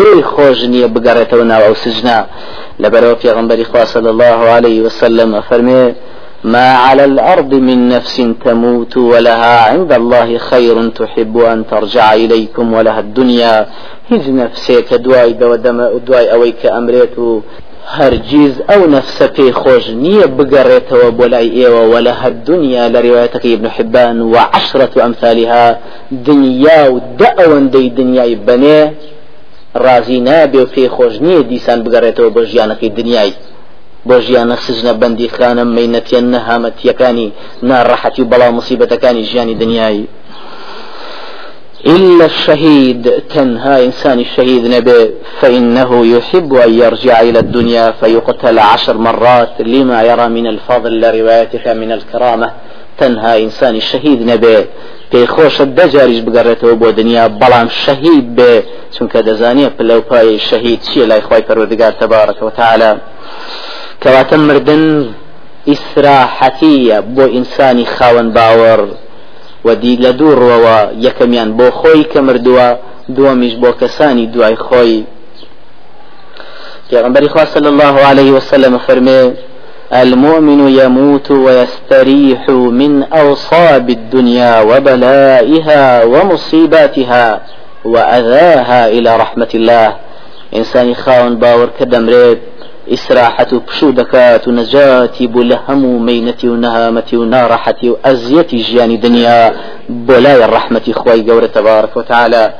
پێی 0.00 0.22
خۆش 0.32 0.58
نییە 0.72 0.88
بگەڕێتەوە 0.94 1.44
ناو 1.52 1.62
ئەو 1.66 1.74
سجنا. 1.84 2.18
لەبەرەوە 2.82 3.16
پێغمبەری 3.22 3.64
خوا 3.70 3.84
صلی 3.94 4.10
الله 4.14 4.38
عليه 4.56 4.78
وسلم 4.86 5.28
أفرمي 5.40 5.84
ما 6.54 6.68
على 6.86 7.04
الأرض 7.10 7.52
من 7.68 7.78
نفس 7.94 8.16
تموت 8.44 8.94
ولها 8.96 9.56
عند 9.70 9.90
الله 10.00 10.38
خير 10.50 10.76
تحب 11.00 11.34
أن 11.52 11.58
ترجع 11.72 12.06
إليكم 12.14 12.66
ولها 12.76 13.00
الدنيا. 13.06 13.56
هج 14.10 14.24
نفسك 14.42 14.88
دواي 14.94 15.32
دواي 16.06 16.26
أويك 16.34 16.62
أمريت 16.80 17.16
هەرگیز 17.98 18.54
ئەو 18.70 18.82
نەفسە 18.94 19.26
پێی 19.36 19.52
خۆش 19.60 19.84
نییە 20.04 20.26
بگەڕێتەوە 20.36 21.08
بۆ 21.18 21.26
لای 21.32 21.48
ئێوە 21.58 21.82
وە 21.92 22.00
لە 22.06 22.12
هەر 22.20 22.34
دنیا 22.48 22.84
لە 22.94 22.98
ڕێوایەتەکەی 23.04 23.54
ابن 23.56 23.66
حبان 23.76 24.16
و 24.32 24.34
عشرة 24.56 24.94
ئەمثالها 25.02 25.66
دنیا 26.26 26.82
و 26.92 27.00
دە 27.20 27.30
ڕازی 29.74 30.20
نابێ 30.28 30.60
و 30.62 30.66
پێی 30.74 30.88
خۆش 30.94 31.14
نییە 31.26 31.42
دیسان 31.50 31.78
بگەڕێتەوە 31.84 32.30
بۆ 32.34 32.42
ژیانەکەی 32.50 32.90
دنیای. 32.98 33.32
بۆ 34.08 34.16
ژیانە 34.26 34.56
سژنە 34.64 34.92
بەندی 35.00 35.28
خانە 35.34 35.64
مینەتیان 35.76 36.26
نەهامەتیەکانی 36.34 37.32
ناڕەحەتی 37.68 38.20
و 38.22 38.30
بەڵاو 38.32 38.56
مصیبەتەکانی 38.58 39.26
ژیانی 39.30 39.54
دنیایی 39.62 40.08
إلا 41.86 42.24
الشهيد 42.24 43.22
تنهى 43.28 43.84
إنسان 43.86 44.18
الشهيد 44.18 44.66
نبي 44.66 45.10
فإنه 45.40 46.06
يحب 46.06 46.54
أن 46.54 46.74
يرجع 46.74 47.20
إلى 47.20 47.38
الدنيا 47.38 47.90
فيقتل 48.00 48.58
عشر 48.58 48.98
مرات 48.98 49.60
لما 49.60 50.02
يرى 50.02 50.28
من 50.28 50.46
الفضل 50.46 51.00
لروايتك 51.00 51.68
من 51.68 51.92
الكرامة. 51.92 52.52
تنهى 52.98 53.44
إنسان 53.44 53.74
الشهيد 53.76 54.30
نبي. 54.30 54.58
پێی 55.10 55.26
خۆشە 55.34 55.64
دەجاریش 55.78 56.20
بگەڕێتەوە 56.26 56.74
بۆ 56.80 56.88
دنیا 57.00 57.24
بەڵام 57.40 57.68
شەهید 57.82 58.26
بێ 58.36 58.54
چونکە 58.94 59.18
دەزانێت 59.28 59.72
پلەو 59.78 60.00
پای 60.10 60.38
شەهید 60.48 60.80
چیە 60.86 61.04
لای 61.10 61.22
خی 61.26 61.42
پەروەردگار 61.48 61.92
تەبارەکە 62.00 62.42
وتعالى 62.48 62.92
کەواتە 64.02 64.36
مردن 64.48 64.84
ئیسراحەتیە 65.70 66.98
بۆ 67.16 67.24
ئینسانی 67.34 67.86
خاوەن 67.94 68.28
باوەڕ 68.36 68.80
و 69.66 69.68
دی 69.82 69.94
لە 70.04 70.10
دوو 70.18 70.38
ڕۆوە 70.42 70.78
یەکەمیان 71.06 71.50
بۆ 71.58 71.66
خۆی 71.78 72.04
کە 72.12 72.20
مردووە 72.28 72.68
دووەمیش 73.16 73.54
بۆ 73.62 73.70
کەسانی 73.80 74.26
دوای 74.34 74.56
خۆی. 74.66 75.04
پیغمبر 76.90 77.28
خوا 77.32 77.44
صلى 77.54 77.68
الله 77.72 77.94
عليه 78.10 78.30
وسلم 78.36 78.78
فرمي 78.78 79.20
المؤمن 79.94 80.68
يموت 80.68 81.30
ويستريح 81.30 82.48
من 82.50 83.02
أوصاب 83.02 83.90
الدنيا 83.90 84.60
وبلائها 84.60 86.04
ومصيباتها 86.04 87.40
وأذاها 87.84 88.88
إلى 88.88 89.16
رحمة 89.16 89.48
الله. 89.54 89.96
إنسان 90.56 90.94
خاون 90.94 91.36
باور 91.36 91.68
كدمريت 91.80 92.38
إسراحة 92.92 93.46
بشو 93.66 93.90
دكات 93.90 94.48
ونجاتي 94.48 95.26
بلهم 95.26 96.06
مينتي 96.06 96.48
ونهامتي 96.48 97.16
ونارحتي 97.16 97.90
وأزيتي 97.90 98.56
جياني 98.56 98.96
دنيا. 98.96 99.52
بولاي 99.88 100.44
الرحمة 100.44 100.92
خوي 100.92 101.30
قورة 101.30 101.46
تبارك 101.46 101.96
وتعالى. 101.96 102.52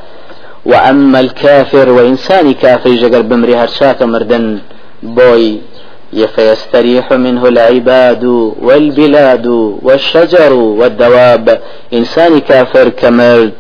وأما 0.67 1.20
الكافر 1.20 1.91
وإنسان 1.91 2.53
كافر 2.55 2.91
جقر 2.91 3.20
بمري 3.20 3.56
هرشاك 3.56 4.03
مردن 4.03 4.59
بوي 5.03 5.61
فيستريح 6.36 7.12
منه 7.12 7.48
العباد 7.48 8.25
والبلاد 8.62 9.47
والشجر 9.83 10.53
والدواب. 10.53 11.61
إنسان 11.92 12.41
كافر 12.41 12.89
كمرد. 12.89 13.53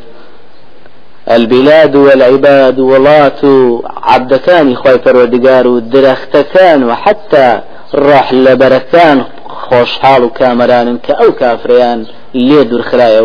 البلاد 1.30 1.96
والعباد 1.96 2.78
وڵات 2.78 3.44
و 3.44 3.82
عبدەکانی 4.02 4.74
خی 4.74 4.98
پەروەردگار 5.04 5.66
و 5.66 5.80
درەختەکان 5.92 6.82
و 6.82 6.94
حتا 6.94 7.62
ڕاح 7.94 8.32
لە 8.44 8.54
بەرەکان 8.60 9.18
خۆشحاڵ 9.62 10.22
و 10.22 10.30
کامەرانن 10.38 10.98
کە 11.06 11.12
ئەو 11.20 11.30
کافریان 11.32 12.06
لێ 12.34 12.64
دوورخرایە 12.70 13.20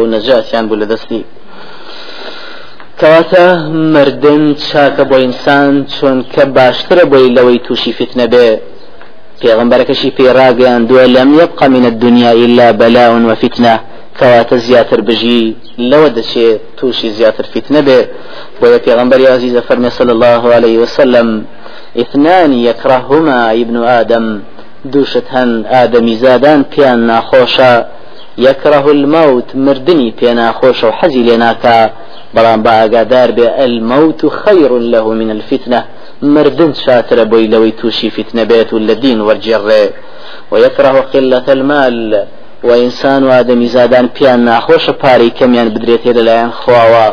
مردن 3.96 4.44
چاکە 4.68 5.04
بۆ 5.10 5.18
ئینسان 5.24 5.86
چۆن 5.96 6.18
کە 6.34 6.44
باشترە 6.58 7.06
بۆی 7.12 7.34
لەوەی 7.36 7.60
تووشی 7.66 7.94
فتنە 8.00 8.28
بێ 8.34 8.50
پێغمبەرەکەشی 9.42 10.16
پێڕاگەیان 10.18 10.82
دووە 10.90 11.06
لەم 11.16 11.30
یبقى 11.42 11.68
من 11.76 11.86
الدنيا 11.92 12.32
إلا 12.46 12.68
بلاء 12.80 13.12
وفتنة 13.30 13.74
کەواتە 14.20 14.56
زیاتر 14.68 15.02
بژی 15.02 15.56
لەوە 15.90 16.10
دەچێت 16.18 16.60
تووشی 16.78 17.10
زیاتر 17.18 17.46
فیتنە 17.54 17.82
بێ. 17.88 18.00
بۆیە 18.60 18.80
پێغمبەر 18.86 19.20
عزیزە 19.36 19.62
فەرمی 19.68 19.92
صلى 19.98 20.12
الله 20.18 20.44
عليه 20.56 20.78
وسلم 20.84 21.28
اثنان 22.04 22.52
يكرههما 22.70 23.40
ابن 23.62 23.76
آدم 24.02 24.26
دووشت 24.92 25.28
هەن 25.36 25.50
زادان 26.24 26.60
پیان 26.72 27.00
ناخۆشە. 27.12 27.74
يكره 28.38 28.86
الموت 28.98 29.56
مردني 29.56 30.14
پێ 30.20 30.30
ناخۆشە 30.42 30.84
و 30.84 30.92
حەزی 31.00 31.24
لێ 31.28 31.38
ناکا. 31.46 31.90
بەڵام 32.36 32.60
بە 32.66 32.72
ئاگادار 32.80 33.30
بێ 33.38 33.48
الموت 33.66 34.22
خير 34.44 34.72
له 34.94 35.06
من 35.22 35.30
الفتنة. 35.32 35.80
مردن 36.36 36.74
شاترە 36.74 37.26
بۆی 37.32 37.52
لەوەی 37.54 37.78
تووشی 37.80 38.10
فتنە 38.16 38.44
بێت 38.52 38.70
و 38.74 38.80
لە 38.88 38.96
دین 39.04 39.20
وەرجێڕێ 39.28 39.86
ويكره 40.52 41.02
قلة 41.14 41.48
المال. 41.58 42.26
وإنسان 42.66 43.24
وآدمي 43.24 43.68
زادان 43.68 44.08
پیان 44.16 44.40
ناخۆشە 44.50 44.94
پارەی 45.02 45.36
کەمیان 45.40 45.70
بدرێتێ 45.74 46.12
لەلایەن 46.18 46.52
خواوە 46.62 47.08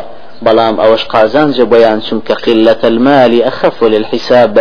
بەڵام 0.45 0.75
ئەوەش 0.81 1.03
قازانجە 1.13 1.65
بۆیان 1.71 1.99
چونکە 2.07 2.33
المال 2.91 3.33
أخف 3.51 3.77
للحساب 3.93 4.55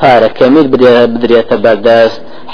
پارە 0.00 0.28
کەمیت 0.38 0.66
بدرێتە 1.12 1.56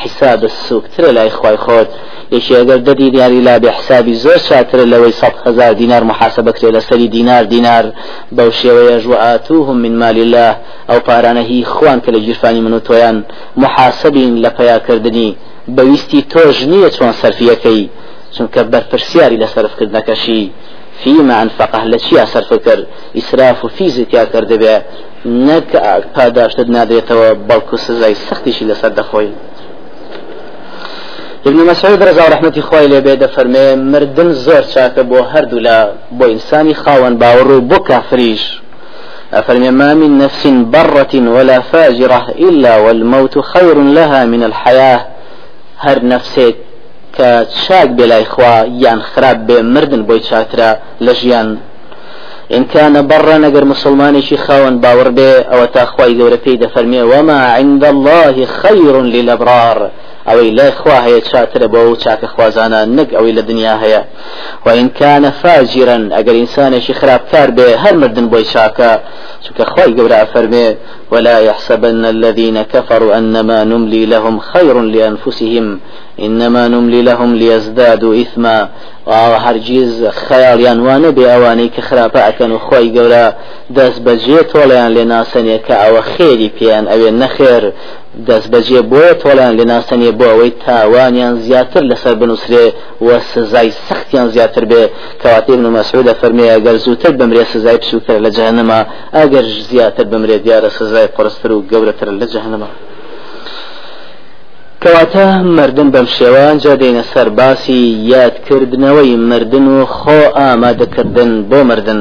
حساب 0.03 0.41
سوکترە 0.47 1.11
لای 1.17 1.31
خی 1.31 1.57
خۆت. 1.65 1.89
یەکی 2.37 2.55
ئەگەر 2.59 2.81
دەدی 2.89 3.11
دیاری 3.15 3.41
لا 3.41 3.59
بێ 3.63 3.71
حسابی 3.79 4.15
زۆر 4.25 4.39
چاترە 4.49 4.85
لەوەی 4.93 5.15
سە 5.21 5.29
هزار 5.47 5.73
دینار 5.73 6.03
محاسبە 6.11 6.53
کرێ 6.57 6.71
لەسەری 6.77 7.09
دینار 7.17 7.45
دینار. 7.55 7.85
بەو 8.37 8.51
شێوەیە 8.61 8.97
ژوئاتوهم 9.05 9.77
من 9.85 9.95
مال 10.03 10.17
الله. 10.25 10.53
ئەو 10.91 10.99
پارانە 11.09 11.43
هی 11.51 11.65
خوان 11.65 11.99
کە 12.05 12.11
لە 12.15 12.19
گیرفانی 12.27 12.61
من 12.61 12.73
و 12.73 12.81
تۆیان 12.89 13.17
محاسبین 13.63 14.33
لە 14.45 14.51
پیاکردنی 14.59 15.37
بەویستی 15.77 16.21
تۆژ 16.33 16.57
نییە 16.73 16.91
چۆن 16.97 17.13
سەرفیەکەی. 17.23 17.83
چونکە 18.35 18.61
بەرپرسیاری 18.73 19.41
لە 19.43 19.49
فيما 21.05 21.43
أنفقه 21.43 21.85
لشيء 21.85 22.25
صرف 22.25 22.55
كر 22.55 22.85
إسراف 23.17 23.65
وفي 23.65 23.89
زيتيا 23.89 24.25
كر 24.25 24.45
دبي 24.45 24.79
نك 25.27 26.03
پاداشت 26.17 26.69
نادريتوا 26.69 27.33
بلكو 27.33 27.77
سزاي 27.77 28.15
سختيشي 28.15 28.65
لسر 28.65 28.89
دخوي 28.89 29.31
ابن 31.47 31.57
مسعود 31.57 32.03
رضا 32.03 32.29
رحمتي 32.29 32.61
خوي 32.61 32.87
لي 32.87 33.29
فرمي 33.29 33.77
مردن 33.77 34.33
زور 34.33 34.63
چاکە 34.63 35.03
بۆ 35.11 35.19
هەردوو 35.33 35.89
بۆ 36.19 36.25
ئینسانی 36.25 36.75
خاوەن 36.75 37.15
باوەڕ 37.23 37.51
و 37.51 37.61
بۆ 37.61 37.79
کافریش. 37.89 38.61
أفرمي 39.35 39.71
ما 39.71 39.95
من 39.95 40.19
نفس 40.19 40.47
برة 40.47 41.15
ولا 41.15 41.61
فاجرة 41.61 42.27
إلا 42.39 42.77
والموت 42.77 43.39
خير 43.39 43.83
لها 43.83 44.25
من 44.25 44.43
الحياة. 44.43 45.07
هەر 45.85 45.99
نەفسێک 46.13 46.57
کە 47.17 47.31
چاک 47.63 47.89
بێلای 47.99 48.25
خوا 48.33 48.55
یان 48.85 49.01
خراپ 49.11 49.39
بێ 49.49 49.59
مردن 49.75 50.03
بۆی 50.09 50.21
چاکرا 50.29 50.71
لە 51.05 51.13
ژیان. 51.21 51.49
برا 53.11 53.37
نجر 53.39 53.65
مسلماني 53.65 54.23
شي 54.23 54.37
خاون 54.37 54.81
باور 54.81 55.09
بي 55.09 55.31
أو 55.53 55.65
تاخواي 55.65 56.15
جورة 56.19 56.39
بيدا 56.45 56.69
فرمي 56.75 57.03
وما 57.03 57.39
عند 57.59 57.85
الله 57.85 58.47
خير 58.63 59.03
للأبرار. 59.03 59.91
ئەوەی 60.29 60.51
لای 60.59 60.73
خوا 60.81 60.99
هەیە 61.07 61.21
چاترە 61.31 61.67
بۆ 61.73 61.81
و 61.91 61.97
چاکە 62.05 62.27
خوازانە 62.35 62.81
نەک 62.99 63.11
ئەوەی 63.17 63.37
لە 63.39 63.43
دنیا 63.51 63.75
هەیە 63.83 64.03
وإن 64.67 64.89
كان 65.01 65.25
فاجرا 65.31 65.99
ئەگەر 66.17 66.37
ئینسانێکی 66.41 66.95
خراپکار 67.01 67.49
بێ 67.57 67.69
هەر 67.83 67.95
مردن 68.03 68.27
بۆی 68.33 68.47
چاکە 68.53 68.91
چونکە 69.45 69.65
خی 69.73 69.91
گەورە 69.97 70.21
فەرمێ 70.33 70.67
ولا 71.13 71.37
يحسبن 71.49 72.05
الذين 72.15 72.63
كفروا 72.63 73.19
أنما 73.19 73.59
نملي 73.65 74.07
لهم 74.07 74.37
خير 74.53 74.77
لأنفسهم. 74.95 75.67
إنما 76.21 76.69
نملي 76.69 77.03
لهم 77.03 77.35
ليزدادوا 77.35 78.15
إثما. 78.23 78.69
هەرگیز 79.07 79.93
خەیاڵیان 80.27 80.79
وانە 80.87 81.11
بێ 81.17 81.25
ئەوانەی 81.33 81.71
کە 81.75 81.83
خراپە 81.89 82.21
ئەکەن 82.27 82.51
و 82.53 82.59
خۆی 82.67 82.93
گەورە 82.97 83.27
دەست 83.77 83.99
بەجێ 84.07 84.41
تۆڵیان 84.53 84.91
لێ 84.97 85.05
ناسەنێ 85.15 85.57
کە 85.67 85.75
ئەوە 85.83 86.03
خێری 86.13 86.51
پێیان 86.57 86.85
ئەوێ 86.93 87.11
نەخێر. 87.23 87.65
دەست 88.29 88.49
بەجێ 88.53 88.81
بۆ 88.93 89.05
تۆڵیان 89.23 89.53
لێ 89.59 89.65
ناسەنێ 89.75 90.11
بۆ 90.19 90.27
ئەوەی 90.33 90.53
تاوانیان 90.65 91.35
زیاتر 91.45 91.83
لەسەر 91.91 92.15
بنووسرێ 92.21 92.67
و 93.07 93.09
سزای 93.33 93.71
سەختیان 93.87 94.29
زیاتر 94.35 94.65
بێ. 94.71 94.83
کەواتی 95.23 95.53
ابن 95.57 95.67
مسعود 95.79 96.07
فەرمێ 96.21 96.47
ئەگەر 96.55 96.77
زووتر 96.85 97.13
بمرێ 97.19 97.45
سزای 97.53 97.79
بچووتر 97.81 98.19
لە 98.25 98.31
جەهنەما 98.37 98.81
ئەگەر 99.17 99.45
زیاتر 99.71 100.07
بمرێ 100.13 100.37
دیارە 100.45 100.71
سزای 100.79 101.09
قرستر 101.17 101.51
و 101.53 101.65
گەورەتر 101.71 102.09
لە 102.21 102.27
جەهنەما. 102.35 102.86
کەواتە 104.87 105.27
مردن 105.59 105.89
بەم 105.95 106.07
شێوانجا 106.17 106.75
دێنە 106.83 107.05
سەر 107.13 107.29
باسی 107.39 107.83
یادکردنەوەی 108.13 109.13
مردن 109.31 109.67
و 109.77 109.79
خۆ 109.97 110.21
ئامادەکردن 110.39 111.31
بۆ 111.51 111.61
مردن. 111.71 112.01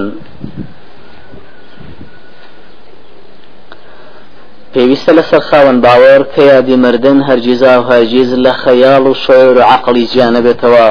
پێویستە 4.73 5.11
لەسەر 5.17 5.41
خاوەن 5.49 5.77
باوەڕ 5.85 6.21
کە 6.33 6.41
یادی 6.51 6.75
مردن 6.85 7.17
هەرگیزا 7.29 7.73
و 7.79 7.87
هەرگیز 7.91 8.29
لە 8.45 8.53
خەیاڵ 8.63 9.03
و 9.09 9.13
شعور 9.23 9.53
و 9.57 9.61
عقلی 9.73 10.05
گیانە 10.11 10.41
بێتەوە 10.45 10.87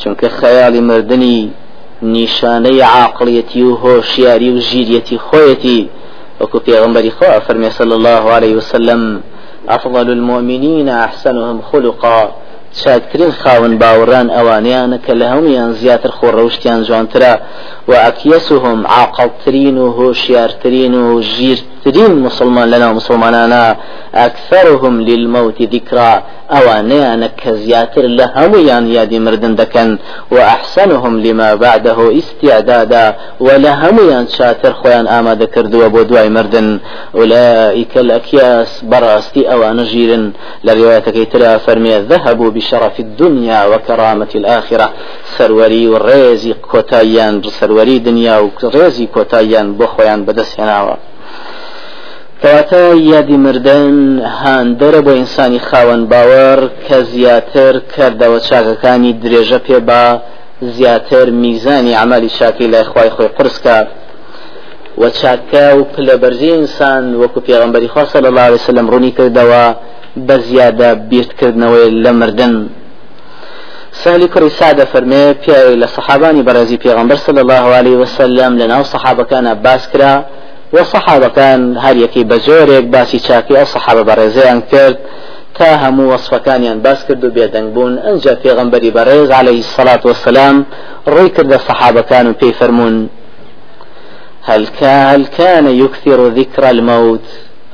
چونکە 0.00 0.28
خەیاڵی 0.38 0.82
مردنی 0.90 1.40
نیشانەی 2.14 2.86
عاقڵیەتی 2.94 3.62
و 3.68 3.72
هۆشیاری 3.82 4.50
و 4.54 4.58
ژیریەتی 4.68 5.18
خۆیەتی 5.26 5.80
وەکو 6.40 6.58
پێغمبەری 6.66 7.12
خۆ 7.16 7.30
فەرمێ 7.46 7.70
صلى 7.78 7.94
الله 7.98 8.24
عليه 8.36 8.54
وسلم 8.58 9.02
أفضل 9.76 10.10
المؤمنين 10.10 10.88
أحسنهم 10.88 11.60
خلقا. 11.70 12.20
چاکترین 12.72 13.32
خاون 13.32 13.78
باوەڕان 13.78 14.26
ئەوانیانە 14.36 14.98
کە 15.06 15.12
هەمویان 15.32 15.70
زیاتر 15.80 16.10
خۆڕەوشتیان 16.18 16.80
جوانترە 16.88 17.32
و 17.88 17.92
ئەکیەسهم 18.04 18.78
عاقڵترین 18.96 19.76
و 19.78 19.86
هۆشیارترین 19.98 20.94
و 20.94 21.22
ژیرترین 21.22 22.12
مسلمان 22.26 22.66
لەناو 22.72 22.96
مسلمانانە 23.00 23.64
ئەکثرهم 24.20 24.94
للموت 25.00 25.58
کە 27.40 27.50
زیاتر 27.64 28.04
لە 28.18 28.26
هەمویان 28.36 28.84
یادی 28.86 29.18
مردن 29.18 29.56
دەکەن 29.56 29.98
و 30.32 30.36
ئەحسنهم 30.36 31.14
لما 31.24 31.56
بعده 31.56 31.98
استعدادا. 32.18 33.14
و 33.40 33.48
لە 33.64 33.72
هەمویان 33.82 34.26
چاتر 34.36 34.72
خۆیان 34.80 35.06
ئامادە 35.12 35.46
کردووە 35.54 35.88
بۆ 35.94 36.00
دوای 36.08 36.28
مردن. 36.28 36.80
أولئك 37.14 37.96
الأكياس 37.96 38.84
براستي 38.90 39.52
أوان 39.52 39.84
جيرن. 39.84 40.32
لروايتك 40.64 41.32
ترى 41.32 41.58
فرمي 41.58 41.98
ذهبوا 41.98 42.50
بشرف 42.50 43.00
الدنيا 43.00 43.66
وكرامة 43.66 44.32
الآخرة. 44.34 44.90
سروري 45.38 45.88
والريزي 45.88 46.54
كوتايان 46.54 47.42
سروري 47.42 47.77
دنيا 47.98 48.50
وريزي 48.62 49.06
كوتايان 49.06 49.74
بخويان 49.78 50.24
بدس 50.24 50.60
هناوا 50.60 50.96
کەواتە 52.42 52.82
یادی 53.12 53.36
مردن 53.46 53.94
هاندەرە 54.42 55.00
بۆ 55.06 55.12
ئینسانی 55.18 55.60
خاوەن 55.68 56.02
باوەڕ 56.12 56.60
کە 56.86 56.96
زیاتر 57.12 57.74
کردەوە 57.94 58.38
چاکەکانی 58.48 59.12
درێژە 59.22 59.58
پێ 59.66 59.78
با 59.88 60.04
زیاتر 60.76 61.30
میزانی 61.30 61.94
عملی 61.94 62.28
چاکی 62.38 62.66
لای 62.72 62.84
خی 62.84 63.10
خۆی 63.14 63.30
قرسکە 63.36 63.78
و 65.00 65.10
چاکە 65.20 65.66
و 65.78 65.80
پلەبەرزی 65.94 66.50
ئینسان 66.56 67.04
وەکو 67.22 67.40
پێغمبەری 67.48 67.88
خوا 67.92 68.04
صلی 68.04 68.26
الله 68.26 68.46
عليه 68.48 68.60
وسلم 68.60 68.90
ڕوونی 68.92 69.12
کردەوە 69.18 69.64
بە 70.26 70.36
زیادە 70.48 70.88
بیرتکردنەوەی 71.10 71.90
لە 72.04 72.10
مردن. 72.20 72.54
سالی 74.04 74.28
کوڕی 74.34 74.50
سادە 74.60 74.84
فەرمێ 74.92 75.24
پیاوی 75.42 75.80
لە 75.82 75.86
سەحابانی 75.86 76.42
بەرەزی 76.48 76.78
پێغمبەر 76.84 77.18
صلی 77.26 77.40
الله 77.44 77.64
عليه 77.78 77.96
وسلم 77.96 78.58
لەناو 78.60 78.84
سەحابەکانە 78.92 79.52
باس 79.64 79.88
کرا 79.92 80.24
وصحابة 80.72 81.28
كان 81.28 81.78
هل 81.78 82.02
يكي 82.02 82.24
بزورك 82.24 82.84
باسي 82.84 83.18
شاكي 83.18 83.62
الصحابة 83.62 84.02
برزيان 84.02 84.60
كرد 84.60 84.98
تا 85.54 85.76
هەموو 85.76 86.16
وەصفەکانیان 86.16 86.78
باس 86.84 87.04
کرد 87.08 87.24
و 87.24 87.30
بێدەنگ 87.30 87.74
بوون. 87.74 87.98
عليه 89.32 89.58
الصلاة 89.58 90.00
والسلام 90.04 90.66
ڕووی 91.06 91.30
کردە 91.36 91.58
صحابەکان 91.68 92.26
و 92.26 92.32
پێی 92.40 92.52
فەرمونون 92.60 93.08
هل 94.42 94.66
كان, 95.36 95.66
يكثر 95.66 96.28
ذكر 96.28 96.70
الموت؟ 96.70 97.20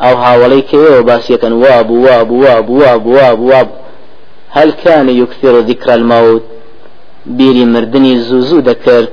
أو 0.02 0.16
هاولي 0.16 0.60
كيو 0.60 1.02
باسية 1.02 1.44
واب 1.44 1.90
واب 1.90 2.30
واب 2.30 2.70
واب 2.70 3.06
واب 3.06 3.40
واب 3.40 3.68
هل 4.56 4.68
كان 4.84 5.08
يكثر 5.08 5.54
ذكر 5.70 5.94
الموت؟ 5.94 6.42
بيري 7.26 7.64
مردني 7.64 8.12
زوزو 8.18 8.58
ذكر 8.58 9.04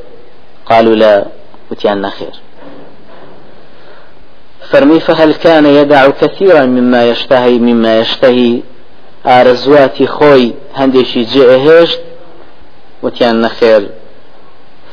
قالوا 0.69 0.95
لا 0.95 1.25
وتيان 1.71 2.09
خير. 2.09 2.35
فرمي 4.69 4.99
فهل 4.99 5.33
كان 5.33 5.65
يدع 5.65 6.09
كثيرا 6.21 6.65
مما 6.65 7.01
يشتهي 7.09 7.55
مما 7.59 7.91
يشتهي. 7.99 8.61
ئارەزواتی 9.29 10.07
خۆی 10.15 10.45
هەندێکی 10.79 11.21
جێهێشت 11.33 12.01
وتیان 13.03 13.37
نەخێر 13.45 13.83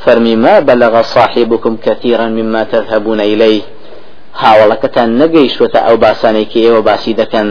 فەرمی 0.03 0.37
ما 0.45 0.61
بلغ 0.61 1.03
صاحبكم 1.03 1.77
كثيرا 1.87 2.27
مما 2.39 2.63
تذهبون 2.65 3.21
إليه؟ 3.21 3.63
هاوڵەکەتان 4.43 5.09
نەگەیشتوتە 5.21 5.79
ئەو 5.87 5.97
باسانێکی 6.05 6.65
ئێوە 6.67 6.83
باسی 6.89 7.15
دەکەن 7.21 7.49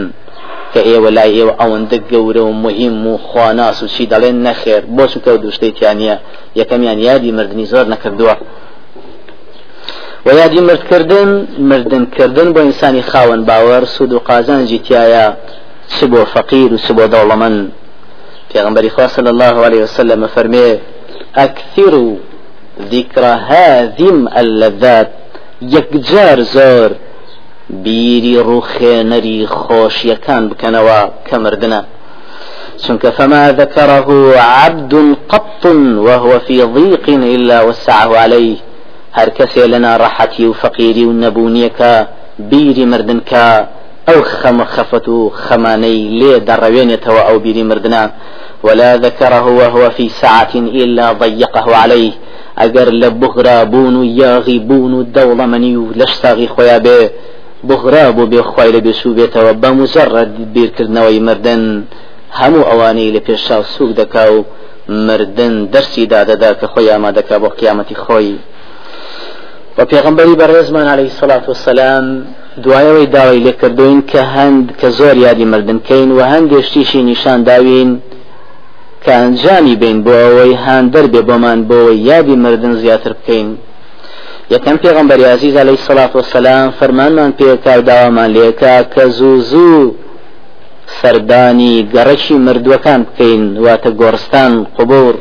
کە 0.72 0.80
ئێوە 0.88 1.10
لای 1.16 1.32
ئێوە 1.38 1.54
ئەوەندە 1.60 1.98
گەورە 2.10 2.42
و 2.48 2.52
مهم 2.64 3.06
و 3.06 3.18
خواناس 3.28 3.82
و 3.82 3.86
چی 3.94 4.04
دەڵێن 4.12 4.36
نەخێر 4.46 4.82
بۆ 4.96 5.04
چونکە 5.12 5.30
دوشتەیتیانە 5.44 6.16
یەکەمیان 6.60 6.98
یادی 7.08 7.30
مردنی 7.38 7.66
زۆر 7.72 7.86
نەکردووە 7.94 8.34
و 10.26 10.28
یادی 10.40 10.60
مردکردن 10.60 11.30
مردنکردن 11.70 12.48
بۆ 12.54 12.60
ئینسانی 12.66 13.02
خاوەن 13.10 13.42
باوەڕ 13.48 13.84
سود 13.94 14.12
و 14.12 14.18
قازانجی 14.28 14.80
تایە 14.86 15.26
چ 15.94 15.96
بۆ 16.12 16.20
فەقیر 16.34 16.70
و 16.72 16.78
چ 16.84 16.88
بۆ 16.96 17.04
دەوڵەمەند 17.14 17.60
خوا 18.94 19.08
صلی 19.08 19.30
الله 19.34 19.56
عليه 19.66 19.82
وسلم 19.82 20.26
فەرمێ 20.34 20.68
ئەکثروا 21.38 22.12
ذكر 22.92 23.24
هذه 23.50 24.08
اللذات 24.40 25.10
یەکجار 25.74 26.38
زۆر 26.56 26.90
بیری 27.84 28.36
ڕوخێنەری 28.48 29.38
خۆشیەکان 29.58 30.42
بکەنەوە 30.50 31.00
کە 31.26 31.36
مردنە. 31.44 31.80
چونك 32.82 33.10
فما 33.10 33.52
ذكره 33.52 34.08
عبد 34.38 35.16
قط 35.28 35.64
وهو 36.06 36.38
في 36.38 36.62
ضيق 36.62 37.08
إلا 37.08 37.62
وسعه 37.62 38.18
عليه 38.18 38.56
هەر 39.18 39.28
کەسێ 39.38 39.64
لەنا 39.72 39.92
ڕەحەتی 40.02 40.44
و 40.48 40.52
فەقیری 40.52 41.04
و 41.04 41.12
نەبوونیەکە 41.22 41.94
بیری 42.50 42.84
مردنکە 42.92 43.46
ئەو 44.08 44.20
خەمە 44.38 44.64
خەفەت 44.74 45.06
و 45.08 45.30
ئەو 47.28 47.38
بیری 47.44 47.62
مردنا 47.62 48.10
ولا 48.64 48.96
ذكره 48.96 49.46
وهو 49.58 49.90
في 49.90 50.08
ساعة 50.08 50.54
إلا 50.54 51.12
ضيقه 51.12 51.76
عليه 51.76 52.12
ئەگەر 52.60 52.88
لە 53.02 53.08
بغرا 53.22 53.64
بوون 53.64 53.96
و 53.96 54.04
یاغی 54.04 54.58
بوون 54.58 54.92
و 54.94 55.06
دەوڵەمەنی 55.14 55.74
بغرا 57.64 58.12
بۆ 58.16 58.24
بێ 58.32 58.42
خی 58.50 58.70
لە 58.74 58.80
بێسوو 58.86 59.16
بێتەوە 59.18 59.52
بە 59.62 59.70
مجرڕ 59.78 60.14
بیرکردنەوەی 60.54 61.20
مردن. 61.28 61.64
هەموو 62.38 62.68
ئەوانەی 62.70 63.12
لە 63.16 63.20
پێشاو 63.26 63.62
سوک 63.74 63.90
دەکا 64.00 64.24
و 64.34 64.44
مردن 64.88 65.54
دەرسی 65.72 66.04
دادەدا 66.14 66.50
کە 66.60 66.66
خۆی 66.72 66.90
ئامادەکە 66.92 67.36
بۆ 67.42 67.48
قیامەتی 67.58 67.96
خۆی. 68.04 68.38
و 69.78 69.84
پێغمبەری 69.92 70.38
بەڕێزمان 70.40 70.86
عليه 70.92 71.10
الصلاة 71.20 71.48
والسلام 71.48 72.06
دوایەوەی 72.64 73.06
داوای 73.14 73.40
لێکردوین 73.46 74.00
کە 74.10 74.22
هەند 74.34 74.66
کە 74.80 74.88
زۆر 74.98 75.16
یادی 75.26 75.46
مردنکەین 75.52 76.10
و 76.16 76.20
هەندێشتیشی 76.32 77.02
نیشان 77.10 77.38
داوین 77.50 77.90
کە 79.04 79.12
ئەنجامی 79.20 79.76
بین 79.82 79.98
بۆ 80.04 80.14
ئەوەی 80.22 80.54
هاندەر 80.64 81.06
بێ 81.12 81.22
بۆمان 81.28 81.58
بۆەوەی 81.68 81.98
یادی 82.10 82.36
مردن 82.44 82.74
زیاتر 82.82 83.12
بکەین. 83.18 83.48
یەکەم 84.54 84.76
پێغمبەری 84.84 85.24
عزیز 85.34 85.54
عليه 85.62 85.76
الصلاة 85.88 86.12
والسلام 86.16 86.66
فەرمانمان 86.78 87.30
پێکاو 87.38 87.80
داوامان 87.88 88.28
لێکا 88.36 88.76
کە 88.94 89.04
زوو 89.18 89.40
زوو 89.50 89.94
سەردانی 91.00 91.74
گەڕەکی 91.94 92.36
مردووەکان 92.46 93.00
بکەین 93.06 93.42
واتە 93.64 93.90
گۆڕستان 94.00 94.52
قبور 94.76 95.14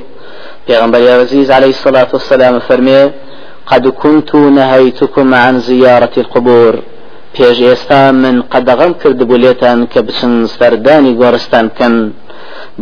پێغمبەری 0.67 1.07
عزیز 1.23 1.47
عليه 1.57 1.73
الصلاة 1.77 2.09
والسلام 2.13 2.55
فەرمێ 2.67 3.01
قد 3.71 3.87
كنت 3.87 4.35
نهيتكم 4.35 5.33
عن 5.33 5.59
زيارة 5.59 6.15
القبور. 6.17 6.73
پێش 7.35 7.57
ئێستا 7.67 8.01
من 8.23 8.35
قەدەغەم 8.51 8.93
کرد 9.01 9.19
بولێتان 9.29 9.79
کە 9.91 9.99
بچن 10.07 10.33
سەردانی 10.57 11.17
گۆڕستان 11.21 11.65
بکەن 11.71 11.95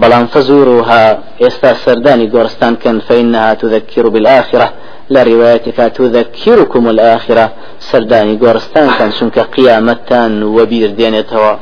بەڵام 0.01 0.25
فەزوروها 0.33 1.03
ئێستا 1.41 1.71
سەردانی 1.85 2.31
گۆڕستان 2.33 2.73
کەن 2.83 2.97
فإنها 3.07 3.53
تذكر 3.61 4.05
بالآخرة. 4.13 4.67
لا 5.09 5.23
روايتك 5.23 5.77
تذكركم 5.97 6.89
الآخرة. 6.89 7.45
سرداني 7.79 8.39
گۆڕستان 8.43 8.89
کەن 8.97 9.11
چونکە 9.17 9.41
قیامەتتان 9.55 10.31
وەبیر 10.55 10.89
دێنێتەوە. 10.97 11.53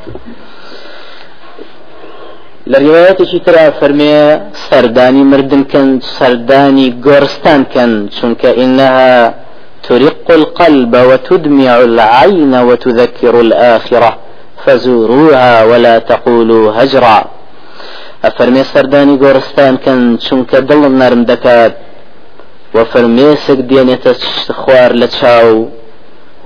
لە 2.70 2.78
ڕواەتێکی 2.84 3.40
ترا 3.46 3.66
فەرمێ 3.80 4.16
سەردانی 4.66 5.24
مردنکەن 5.32 5.88
سەردانی 6.18 6.88
گۆرستانکەن 7.06 7.92
چونکە 8.16 8.50
إنها 8.64 9.34
ترق 9.86 10.28
القلب 10.30 10.92
وتدمع 11.10 11.74
العين 11.88 12.54
وتذكر 12.68 13.34
الآخرة. 13.46 14.12
فزوروها 14.64 15.64
ولا 15.70 15.98
تقولوا 15.98 16.72
هجرا. 16.78 17.18
ئەفەرمێ 18.24 18.62
سەردانی 18.72 19.16
گۆڕستان 19.22 19.74
کەن 19.84 20.00
چونکە 20.26 20.58
دڵم 20.68 20.94
نەرم 21.00 21.22
دەکات. 21.32 21.72
و 22.74 22.78
فەرمێسک 22.92 23.58
دێنێتە 23.70 24.12
خوار 24.60 24.90
لە 25.00 25.08
چاو 25.18 25.50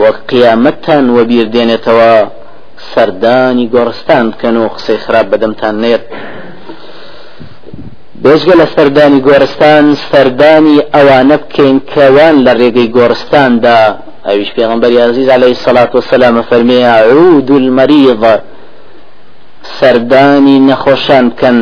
وە 0.01 0.11
قیامەتان 0.31 1.05
وەبیر 1.17 1.47
دێنێتەوە 1.55 2.15
سەردانی 2.93 3.71
گۆڕستان 3.75 4.25
بکەن 4.33 4.57
و 4.57 4.69
قسەی 4.75 4.99
خراپ 5.05 5.27
بەدەمتان 5.33 5.75
نێت. 5.85 6.05
بێژگە 8.23 8.55
لە 8.61 8.67
سەردانی 8.75 9.21
گۆرستان 9.29 9.85
سەردانی 10.11 10.79
ئەوانە 10.95 11.37
بکەین 11.43 11.79
کەوان 11.93 12.37
لە 12.47 12.53
ڕێگەی 12.61 12.89
عليه 15.37 15.53
الصلاة 15.59 15.91
والسلام 15.95 16.43
فرمي 16.43 16.85
عود 16.85 17.51
المريض 17.51 18.25
سرداني 19.81 20.59
نخوشان 20.59 21.31
كان 21.41 21.59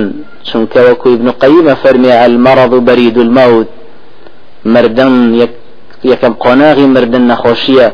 چونکە 0.48 0.78
وەکو 0.86 1.06
ابن 1.16 1.28
قيمة 1.30 1.74
فرمي 1.74 2.12
المرض 2.26 2.72
بريد 2.88 3.18
الموت. 3.18 3.68
مردن 4.74 5.14
يك 5.42 5.52
یەکەم 6.12 6.34
قۆناغی 6.44 6.86
مردن 6.94 7.24
نەخۆشیە 7.32 7.88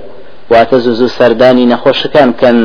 واتە 0.52 0.76
زوزوو 0.84 1.14
سەردانی 1.18 1.70
نەخۆشەکان 1.72 2.30
کەن 2.40 2.58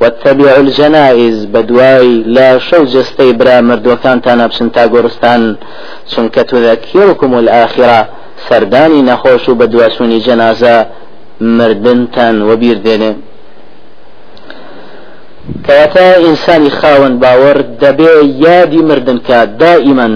واتبع 0.00 0.50
الجنائز 0.64 1.46
بدواي 1.46 2.22
لا 2.36 2.58
شو 2.58 2.84
جستي 2.84 3.32
برا 3.32 3.60
مردوكان 3.60 4.18
بشن 4.50 4.68
تا 4.70 4.88
گۆرستان 4.88 5.42
چونکە 6.12 6.42
تذكركم 6.50 7.34
الآخرة 7.34 8.08
سرداني 8.48 9.02
نەخۆش 9.10 9.48
و 9.48 9.54
بەدواسونی 9.54 10.20
جەنازە 10.26 10.76
مردنتان 11.40 12.36
وەبیر 12.48 12.78
دێنێ 12.86 13.12
کەواتە 15.66 16.06
ئینسانی 16.24 16.70
خاوەن 16.78 17.14
باوەڕ 17.22 17.58
دەبێ 17.82 18.12
یادی 18.46 18.82
مردن 18.88 19.18
کات 19.28 19.48
دائما 19.58 20.08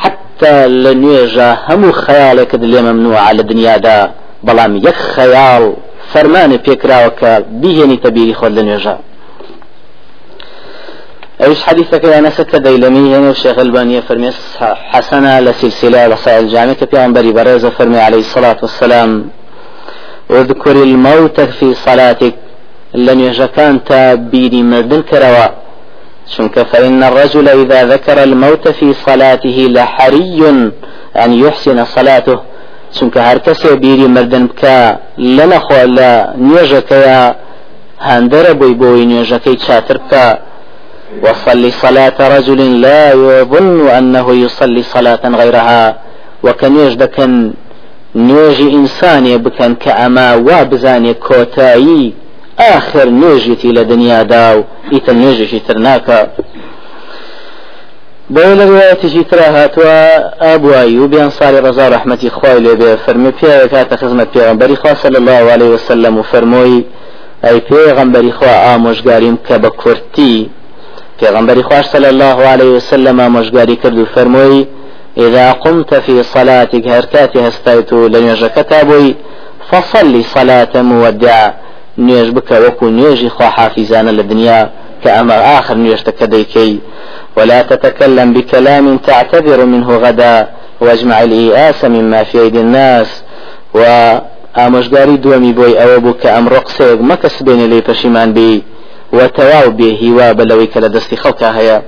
حتى 0.00 0.25
تا 0.40 0.66
لە 0.84 0.92
نوێژە 1.02 1.50
هەموو 1.68 1.98
خەیاڵێکت 2.04 2.62
لێ 2.72 2.80
مەمنوع 2.86 3.32
لە 3.38 3.42
دنیادا 3.50 3.98
بەڵام 4.46 4.72
یەک 4.86 4.98
خەیاڵ 5.14 5.64
فەرمانە 6.12 6.58
پێکراوەکە 6.66 7.32
بیهێنی 7.60 7.98
تەبیری 8.04 8.34
خۆت 8.38 8.52
لە 8.58 8.62
نوێژە 8.68 8.96
أيش 11.40 11.62
حديثك 11.62 12.04
يا 12.04 12.20
ناس 12.20 12.40
كديلمي 12.40 13.16
هنا 13.16 13.30
الشيخ 13.30 13.58
الباني 13.58 14.02
فرمي 14.02 14.30
حسنة 14.92 15.40
لسلسلة 15.40 16.06
رسائل 16.06 16.44
الجامعة 16.44 16.74
كبيان 16.74 17.12
بري 17.12 17.32
بريزة 17.32 17.70
فرمي 17.70 17.98
عليه 17.98 18.18
الصلاة 18.18 18.56
والسلام. 18.62 19.10
اذكر 20.30 20.76
الموت 20.82 21.40
في 21.40 21.74
صلاتك. 21.74 22.34
لن 22.94 23.20
يجكان 23.20 23.84
تابيني 23.84 24.62
مردن 24.62 25.02
كروا. 25.02 25.46
شنك 26.34 26.62
فإن 26.62 27.02
الرجل 27.02 27.48
إذا 27.48 27.84
ذكر 27.84 28.22
الموت 28.22 28.68
في 28.68 28.92
صلاته 28.92 29.58
لحري 29.70 30.40
أن 31.24 31.32
يحسن 31.32 31.84
صلاته. 31.84 32.38
شنك 32.92 33.18
هركس 33.18 33.66
بيري 33.66 34.06
مردن 34.08 34.46
بكا 34.46 34.98
لنخو 35.18 35.74
لا 35.96 36.34
نيجك 36.38 36.90
يا 36.92 37.36
هاندر 38.00 38.52
بوي 38.52 38.74
بوي 38.74 39.04
نيجك 39.04 39.48
بكا 39.90 40.38
وصلي 41.22 41.70
صلاة 41.70 42.18
رجل 42.36 42.80
لا 42.80 43.12
يظن 43.12 43.88
أنه 43.88 44.26
يصلي 44.34 44.82
صلاة 44.82 45.22
غيرها. 45.24 45.96
وكان 46.44 46.76
يجدكن 46.76 47.52
نوێژی 48.16 48.68
ئینسانێ 48.76 49.36
بکەن 49.44 49.72
کە 49.82 49.92
ئەما 50.00 50.28
وا 50.46 50.60
بزانێ 50.70 51.14
کۆتایی 51.26 52.14
آخر 52.58 53.06
نوێژێتی 53.20 53.72
لە 53.76 53.82
دنیادا 53.90 54.58
و 54.58 54.64
ئیتە 54.92 55.12
نوێژێکی 55.20 55.60
تر 55.66 55.78
ناکە 55.86 56.20
بۆ 58.34 58.42
لە 58.58 58.64
ڕایەتێکی 58.72 59.24
ترا 59.30 59.48
هاتووە 59.56 59.98
ئابوایی 60.40 60.98
و 60.98 61.08
بیان 61.08 61.30
ساڵی 61.38 61.60
ڕزا 61.66 61.86
ڕحمەتی 61.94 62.30
خوای 62.36 62.60
لێ 62.64 62.74
بێ 62.80 62.90
فەرمی 63.04 63.32
خزمەت 64.00 64.28
پێغەمبەری 64.34 64.76
خوا 64.80 64.94
الله 65.20 65.42
عليه 65.54 65.70
وسلم 65.74 66.18
و 66.18 66.22
فەرمۆی 66.32 66.84
ئەی 67.44 67.58
پێغەمبەری 67.68 68.32
خوا 68.38 68.54
ئامۆژگاریم 68.66 69.36
کە 69.46 69.56
بە 69.62 69.70
کورتی 69.80 70.50
پێغەمبەری 71.20 71.62
خوش 71.68 71.84
صلی 71.94 72.08
الله 72.14 72.38
عليه 72.52 72.70
وسلم 72.76 73.16
ئامۆژگاری 73.22 73.76
کرد 73.82 73.98
و 73.98 74.06
فەرمۆی 74.14 74.66
إذا 75.18 75.52
قمت 75.52 75.94
في 75.94 76.22
صلاتك 76.22 76.88
هركاتي 76.88 77.48
هستيت 77.48 77.92
لن 77.92 78.24
يجكتا 78.26 78.82
بوي 78.82 79.14
فصلي 79.70 80.22
صلاة 80.22 80.82
مودع 80.82 81.50
نوێژ 81.98 82.28
بکە 82.36 82.56
وەکو 82.64 82.86
نوێژی 82.98 83.28
خوا 83.28 83.48
حافیزانە 83.56 84.12
لە 84.18 84.22
دنیا 84.30 84.60
کە 85.02 85.08
ئەمە 85.16 85.36
آخر 85.58 85.76
نوێشتەکە 85.84 86.26
دەیکەی. 86.34 86.80
ولا 87.36 87.62
تتكلم 87.62 88.32
بكلام 88.32 88.98
تعتذر 88.98 89.64
منه 89.64 89.88
غدا 90.04 90.48
واجمع 90.80 91.22
الإياس 91.22 91.84
مما 91.84 92.22
في 92.22 92.38
أيدي 92.40 92.60
الناس. 92.60 93.22
و 93.74 93.82
ئامۆژگاری 94.58 95.16
دووەمی 95.24 95.52
بۆی 95.58 95.74
ئەوە 95.80 95.98
بوو 96.04 96.18
کە 96.22 96.28
ئەم 96.34 96.46
ڕقسێک 96.54 96.98
مەکەس 97.10 97.36
بێنێ 97.46 97.66
لی 97.72 97.82
پەشیمان 97.88 98.30
بی 98.36 98.62
و 99.16 99.18
تەواو 99.36 99.70
بێ 99.78 99.90
هیوا 100.02 100.28
بەلەوەی 100.38 100.68
کە 100.72 100.78
لە 100.84 100.88
دەستی 100.94 101.20
خەڵکە 101.22 101.48
هەیە. 101.56 101.78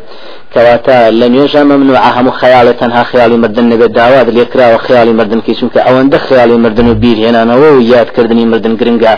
کەواتە 0.55 0.97
لە 1.21 1.27
نوێژە 1.35 1.63
ممنوع 1.71 1.99
هەموو 2.17 2.39
خەیاڵە 2.41 2.73
تەنها 2.81 3.03
خیاڵی 3.11 3.39
مردن 3.43 3.67
نەبێت 3.73 3.93
داوات 4.01 4.27
لێکراوە 4.37 4.79
خیاڵی 4.87 5.15
مردن 5.19 5.41
کی 5.47 5.55
چونکە 5.61 5.81
ئەوەندە 5.87 6.19
خیاڵی 6.27 6.59
مردن 6.65 6.87
و 6.89 6.95
بیرهێنانەوە 7.03 7.69
و 7.77 7.81
یادکردنی 7.93 8.45
مردن 8.53 8.75
گرنگە. 8.81 9.15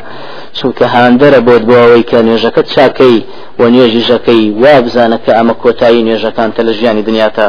چونکە 0.59 0.85
هاندەرە 0.95 1.41
بۆت 1.47 1.63
بۆ 1.69 1.75
ئەوەی 1.83 2.05
کە 2.11 2.19
نوێژەکەت 2.27 2.67
چاکەی 2.75 3.19
و 3.59 3.63
نوێژیژەکەی 3.73 4.45
وا 4.63 4.77
بزانە 4.85 5.19
کە 5.25 5.33
ئەمە 5.39 5.55
کۆتایی 5.63 6.05
نوێژەکانتە 6.07 6.61
لە 6.69 6.73
ژیانی 6.79 7.03
دنیاتە 7.09 7.49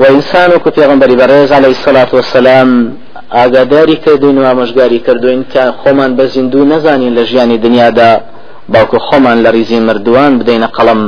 وإنسان 0.00 0.50
پیغمبری 0.58 1.16
برز 1.16 1.52
عليه 1.52 1.72
الصلاة 1.78 2.10
والسلام 2.12 2.96
ئاگاداری 3.32 3.96
کردوین 3.96 4.38
و 4.38 4.44
ئامۆژگاری 4.48 4.98
کردوین 5.06 5.44
کە 5.52 5.62
خۆمان 5.80 6.10
بە 6.18 6.24
زیندوو 6.34 6.64
نەزانین 6.72 7.14
لە 7.18 7.22
ژیانی 7.30 7.58
دنیادا. 7.58 8.20
باوکو 8.68 8.98
خۆمان 8.98 9.36
لە 9.44 9.50
ریزی 9.56 9.80
مردووان 9.80 10.32
بدەینە 10.40 10.68
قەڵم 10.76 11.00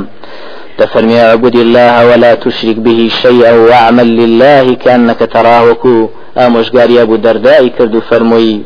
تفرمي 0.77 1.19
اعبد 1.19 1.55
الله 1.55 1.93
ولا 2.09 2.35
تشرك 2.35 2.77
به 2.85 3.09
شيئا 3.21 3.53
واعمل 3.69 4.09
لله 4.21 4.75
كأنك 4.83 5.19
تراه 5.33 5.63
وكو. 5.69 6.09
ئامۆژگاری 6.37 6.99
ابو 6.99 7.17
دەردایی 7.17 7.69
کرد 7.77 7.95
و 7.95 8.01
فەرمووی 8.09 8.65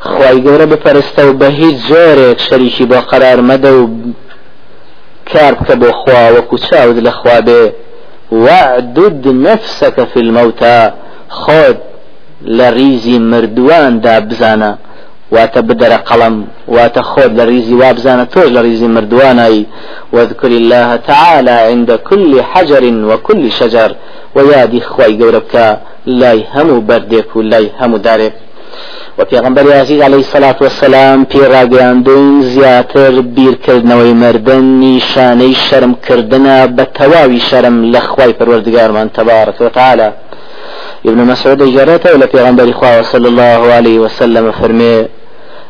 خی 0.00 0.36
گەورە 0.44 0.66
بپەرستە 0.72 1.22
و 1.24 1.38
بە 1.40 1.48
هیچ 1.60 1.76
جۆرێک 1.88 2.38
شەریکی 2.48 2.84
بۆ 2.90 2.98
قەرار 3.10 3.40
مەدە 3.50 3.70
و 3.78 3.82
کار 5.32 5.52
بکە 5.58 5.74
بۆ 5.80 5.90
خوا 6.00 6.22
وەکو 6.34 6.56
چاود 6.68 6.98
لە 7.06 7.12
بێ. 7.46 7.62
وعدد 8.32 9.28
نفسك 9.28 10.04
في 10.04 10.20
الموتى 10.20 10.90
خۆت 11.28 11.80
لە 12.46 12.68
ریزی 12.78 13.18
مردوواندا 13.18 14.20
واتە 15.34 15.60
بدەرە 15.68 15.98
قەڵم 16.08 16.36
واتە 16.76 17.02
خۆت 17.10 17.30
لە 17.38 17.44
ریزی 17.50 17.74
وابزانە 17.82 18.24
تۆش 18.34 18.48
لە 18.56 18.60
ریزی 18.66 18.88
الله 20.44 20.96
تعالى 20.96 21.56
عند 21.70 21.90
كل 22.08 22.42
حجر 22.52 22.84
وكل 23.10 23.50
شجر. 23.50 23.90
ويادي 24.34 24.80
خواي 24.80 25.18
گەورە 25.20 25.42
لاي 26.06 26.44
همو 26.54 26.80
بردێک 26.80 27.36
و 27.36 27.42
لای 27.42 27.70
هەموو 27.80 27.98
دارێک 27.98 28.32
و 29.18 29.24
پێغمبەر 29.24 29.72
عزیز 29.72 30.00
عليه 30.02 30.16
الصلاة 30.16 30.56
والسلام 30.60 31.26
پێڕاگەاندوین 31.32 32.42
زیاتر 32.42 33.12
بیرکردنەوەی 33.36 34.14
مردن 34.22 34.64
نیشانەی 34.82 35.54
شەرمکردنە 35.66 36.56
بە 36.76 36.84
تەواوی 36.98 37.40
شەرم 37.40 37.92
لە 37.92 37.98
خوای 37.98 38.34
پەروەردگارمان 38.38 39.08
تبارك 39.18 39.60
وتعالى 39.60 40.08
ابن 41.04 41.20
مسعود 41.20 41.62
جرته 41.62 42.14
ولا 42.14 42.26
پیغمبر 42.26 42.72
خواه 42.72 43.02
صلى 43.02 43.28
الله 43.28 43.72
عليه 43.72 43.98
وسلم 43.98 44.50
فرمي 44.50 45.04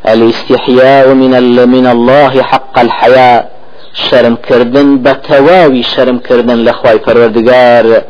الاستحياء 0.06 1.08
من 1.14 1.32
من 1.68 1.86
الله 1.86 2.42
حق 2.42 2.78
الحياء. 2.78 3.50
شرم 3.94 4.36
كردن 4.36 5.02
بتواوي 5.02 5.82
شرم 5.82 6.18
كردن 6.18 6.64
لخواي 6.64 6.98
پروردگار. 6.98 8.02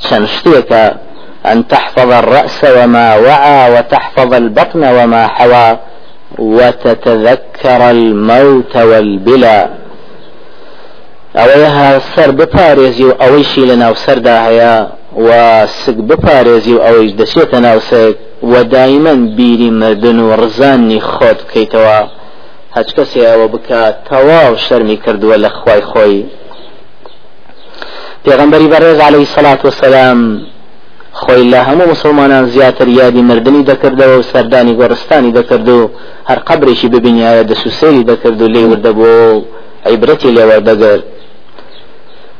چند 0.00 0.28
أن 1.46 1.68
تحفظ 1.68 2.12
الرأس 2.12 2.64
وما 2.64 3.16
وعى 3.16 3.78
وتحفظ 3.78 4.34
البطن 4.34 4.84
وما 4.84 5.26
حوى 5.26 5.78
وتتذكر 6.38 7.90
الموت 7.90 8.76
والبلا. 8.76 9.68
ئەوەیە 11.34 12.00
سەر 12.14 12.30
بپارێزی 12.30 13.04
و 13.04 13.12
ئەوەیشی 13.20 13.64
لە 13.70 13.76
ناو 13.82 13.94
سەردا 13.94 14.36
هەیە 14.46 14.74
و 15.16 15.30
سک 15.66 15.98
بپارێزی 16.10 16.72
و 16.74 16.82
ئەوەیش 16.84 17.12
دەچێتە 17.20 17.54
ناوسێک. 17.54 18.16
و 18.42 18.64
دایمەن 18.64 19.36
بیری 19.36 19.70
مردن 19.70 20.18
و 20.18 20.36
ڕزاننی 20.36 21.00
خۆت 21.00 21.38
بکەیتەوە 21.46 21.98
هەچ 22.76 22.88
کەسێ 22.96 23.20
ئەوە 23.30 23.46
بکات 23.54 23.94
تەواو 24.08 24.56
شەرمی 24.66 24.96
کردووە 25.04 25.36
لە 25.44 25.50
خوای 25.58 25.82
خۆی 25.90 26.24
پێغمبەری 28.24 28.68
بەڕێز 28.72 28.98
عليه 29.08 29.24
سەلات 29.34 29.64
وسلام 29.64 30.20
خۆی 31.12 31.44
لە 31.52 31.60
هەموو 31.68 31.90
مسلمانان 31.90 32.44
زیاتر 32.46 32.88
یادی 32.88 33.22
مردنی 33.22 33.64
دەکردەوە 33.70 34.16
و 34.18 34.22
سەردانی 34.32 34.76
گۆڕستانی 34.80 35.34
دەکرد 35.38 35.68
و 35.68 35.90
هەر 36.28 36.38
قبرێکی 36.48 36.88
ببینایە 36.94 37.44
دەسوسێری 37.50 38.04
دەکرد 38.10 38.38
و 38.42 38.48
لێ 38.54 38.62
وردەبوو 38.70 39.44
عیبرەتی 39.86 40.34
لێوەردەگرت 40.36 41.04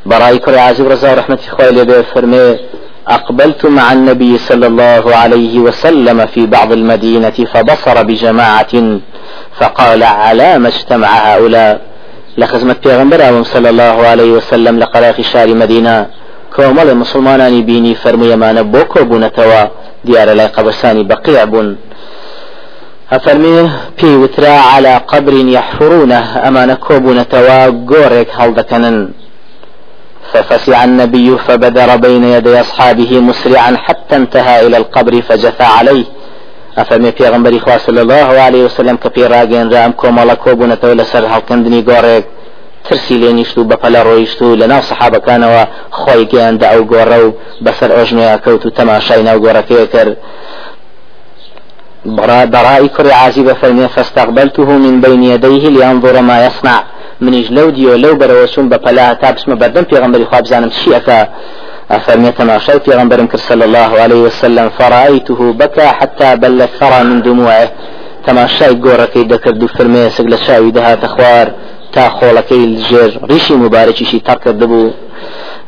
براي 0.07 0.39
كري 0.39 0.57
عزيز 0.57 0.87
رزا 0.87 1.15
رحمة 1.15 1.39
خوالي 1.57 1.85
به 1.85 2.03
فرمي 2.03 2.59
أقبلت 3.09 3.67
مع 3.67 3.93
النبي 3.93 4.39
صلى 4.39 4.67
الله 4.67 5.17
عليه 5.17 5.59
وسلم 5.59 6.27
في 6.27 6.47
بعض 6.47 6.73
المدينة 6.73 7.39
فبصر 7.53 8.03
بجماعة 8.03 8.99
فقال 9.59 10.03
على 10.03 10.59
ما 10.59 10.69
اجتمع 10.69 11.09
هؤلاء. 11.09 11.81
لخزمة 12.39 12.77
پیغمبر 12.85 13.43
صلى 13.43 13.71
الله 13.71 14.07
عليه 14.07 14.31
وسلم 14.33 14.79
لقراق 14.79 15.21
شار 15.21 15.55
مدينة. 15.55 16.07
کۆمەڵی 16.57 16.95
مسلمانانی 17.03 17.63
بینی 17.63 17.97
فەرموویەمانە 18.03 18.63
بۆ 18.73 18.83
کۆبوونەتەوە 18.93 19.61
دیارە 20.07 20.33
لای 20.39 20.49
قەبرسانی 20.57 21.05
بەقیع 21.11 21.45
بوون 21.45 21.77
أفرمي 23.13 23.71
في 23.99 24.07
وترا 24.17 24.49
على 24.73 24.97
قبر 25.13 25.33
يحفرونه 25.33 26.49
أمان 26.49 26.75
كوبونة 26.75 27.33
وغورك 27.35 28.29
هلدكنن. 28.39 29.09
ففسع 30.33 30.85
النبي 30.85 31.39
فبدر 31.39 31.97
بين 31.97 32.25
يدي 32.25 32.61
أصحابه 32.61 33.21
مسرعا 33.21 33.77
حتى 33.77 34.17
انتهى 34.17 34.67
إلى 34.67 34.77
القبر 34.77 35.23
فجثى 35.23 35.65
عليه. 35.65 36.05
في 37.17 37.29
غنبري 37.29 37.59
خواه 37.61 37.79
صلى 37.79 38.03
الله 38.03 38.41
عليه 38.41 38.65
وسلم 38.65 38.97
كفي 38.97 39.27
راقين 39.27 39.93
كومالا 39.93 40.35
كوبونة 40.35 40.79
ولسر 40.85 41.27
هلكندني 41.27 41.85
غورك 41.89 42.25
ترسی 42.85 43.19
لێ 43.19 43.33
نیشت 43.33 43.59
و 43.59 43.69
بەپەلە 43.71 44.01
ڕۆیشت 44.09 44.43
و 44.43 44.57
لە 44.57 44.67
ناو 44.73 44.83
سەحابەکانەوە 44.91 45.63
خۆی 46.01 46.25
گەیاندا 46.33 46.67
ئەو 46.73 46.83
گۆڕە 46.93 47.19
و 47.25 47.35
بەسەر 47.65 47.91
ئۆژنۆیا 47.97 48.37
کەوت 48.45 48.63
و 48.67 48.71
تەماشای 48.79 49.23
ناو 49.29 49.39
گۆڕەکەی 49.45 49.87
کرد. 49.93 50.17
فاستقبلته 53.95 54.65
من 54.65 55.01
بين 55.01 55.23
يديه 55.23 55.69
لينظر 55.69 56.21
ما 56.21 56.47
يصنع 56.47 56.83
منيش 57.21 57.51
لو 57.51 57.71
ديو 57.71 57.95
لو 57.95 58.15
بروسون 58.15 58.69
بپلا 58.69 59.13
تا 59.13 59.31
بسم 59.31 59.55
بردم 59.55 59.85
پیغمبر 59.85 60.25
خواب 60.25 60.47
زانم 60.47 60.71
شي 60.71 60.97
اكا 60.97 61.29
فرمي 62.07 62.31
تماشي 62.33 62.79
پیغمبر 62.79 63.37
صلى 63.37 63.65
الله 63.65 64.01
عليه 64.01 64.21
وسلم 64.23 64.69
فرأيته 64.79 65.53
بكى 65.53 65.87
حتى 65.99 66.37
بل 66.37 66.69
ثرى 66.81 67.05
من 67.05 67.23
دموعه. 67.23 67.69
تماشای 68.27 68.75
گۆڕەکەی 68.85 69.25
دەکرد 69.33 69.63
و 69.63 69.67
فرمێ 69.67 70.09
سگ 70.17 70.27
لە 70.33 70.39
چاوی 70.47 70.73
دەهاتە 70.73 71.07
خوار 71.15 71.47
تا 71.93 72.05
خۆڵەکەی 72.17 72.67
لژێر 72.75 73.11
ڕیشی 73.31 73.57
مبارەکیشی 73.65 74.25
تەڕکرد 74.29 74.63
بوو 74.71 74.91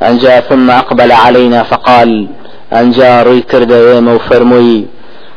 ئەنجا 0.03 0.41
ثم 0.49 0.71
أقبل 0.71 1.13
علينا 1.13 1.63
فقال 1.63 2.29
أنجا 2.73 3.23
روي 3.23 3.41
كرد 3.41 3.73
وفرموي 4.09 4.87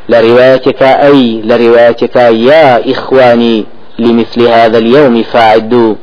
لروايتك 0.08 0.82
أي 0.82 1.42
لروايتك 1.44 2.16
يا 2.50 2.92
إخواني 2.92 3.64
لمثل 3.98 4.42
هذا 4.42 4.78
اليوم 4.78 5.22
فاعدوا 5.22 5.94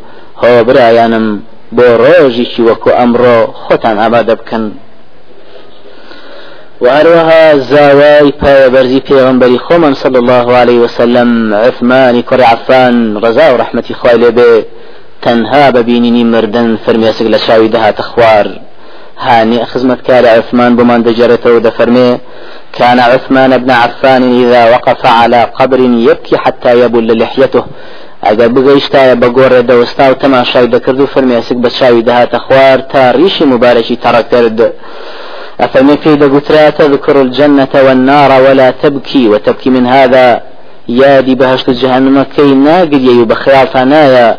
هو 0.46 0.64
برايانم 0.64 1.42
بۆ 1.78 1.86
وكو 2.60 2.90
أمرو 2.90 3.48
ختان 3.66 3.98
ئامادە 4.00 4.34
بکەن 4.40 4.64
وهروها 6.82 7.58
زاواي 7.58 8.34
برزي 8.74 9.00
پیغمبري 9.00 9.58
خومن 9.58 9.94
صلى 9.94 10.20
الله 10.20 10.56
عليه 10.56 10.80
وسلم 10.80 11.54
عثمان 11.54 12.22
كر 12.22 12.42
عفان 12.44 13.18
رضا 13.18 13.50
ورحمة 13.52 13.88
خوالي 13.94 14.32
به 14.32 14.64
تنها 15.22 15.70
ببينني 15.70 16.24
مردن 16.24 16.78
فرمي 16.86 17.10
لشاوي 17.22 17.68
دها 17.68 17.92
تخوار. 17.92 18.48
هاني 19.20 19.66
خزمت 19.66 20.02
كار 20.08 20.28
عثمان 20.28 20.76
بمان 20.76 21.04
دجرته 21.04 21.54
ودفرمي 21.56 22.20
كان 22.74 23.00
عثمان 23.00 23.58
بن 23.58 23.72
عفان 23.72 24.24
إذا 24.44 24.62
وقف 24.74 25.06
على 25.06 25.44
قبر 25.60 25.80
يبكي 25.80 26.38
حتى 26.38 26.80
يبل 26.80 27.20
لحيته. 27.20 27.66
ئەگەر 28.28 28.50
بگەیشتایە 28.56 29.16
بە 29.22 29.28
گۆڕێ 29.38 29.62
دەوەستا 29.70 30.06
و 30.12 30.20
تەماشای 30.24 30.68
دەکرد 30.76 31.00
و 31.02 31.12
فەرمیاسک 31.14 31.58
بە 31.64 31.70
چاوی 31.78 32.04
دەهاتە 32.10 32.38
خوار 32.46 32.78
تا 32.92 33.04
ڕیشی 33.20 33.46
مبارەکی 33.54 34.00
تەڕەکرد. 34.04 34.60
أفمن 35.60 35.96
في 35.96 36.16
دقترا 36.16 36.70
تذكر 36.70 37.22
الجنة 37.22 37.74
والنار 37.86 38.32
ولا 38.46 38.72
تبكي 38.72 39.28
وتبكي 39.28 39.70
من 39.70 39.86
هذا 39.88 40.42
يادي 40.90 41.36
بهشت 41.36 41.70
جهنم 41.70 42.24
كي 42.36 42.54
ناقد 42.54 43.04
يو 43.04 43.26
بخيال 43.26 43.68
فنايا 43.68 44.38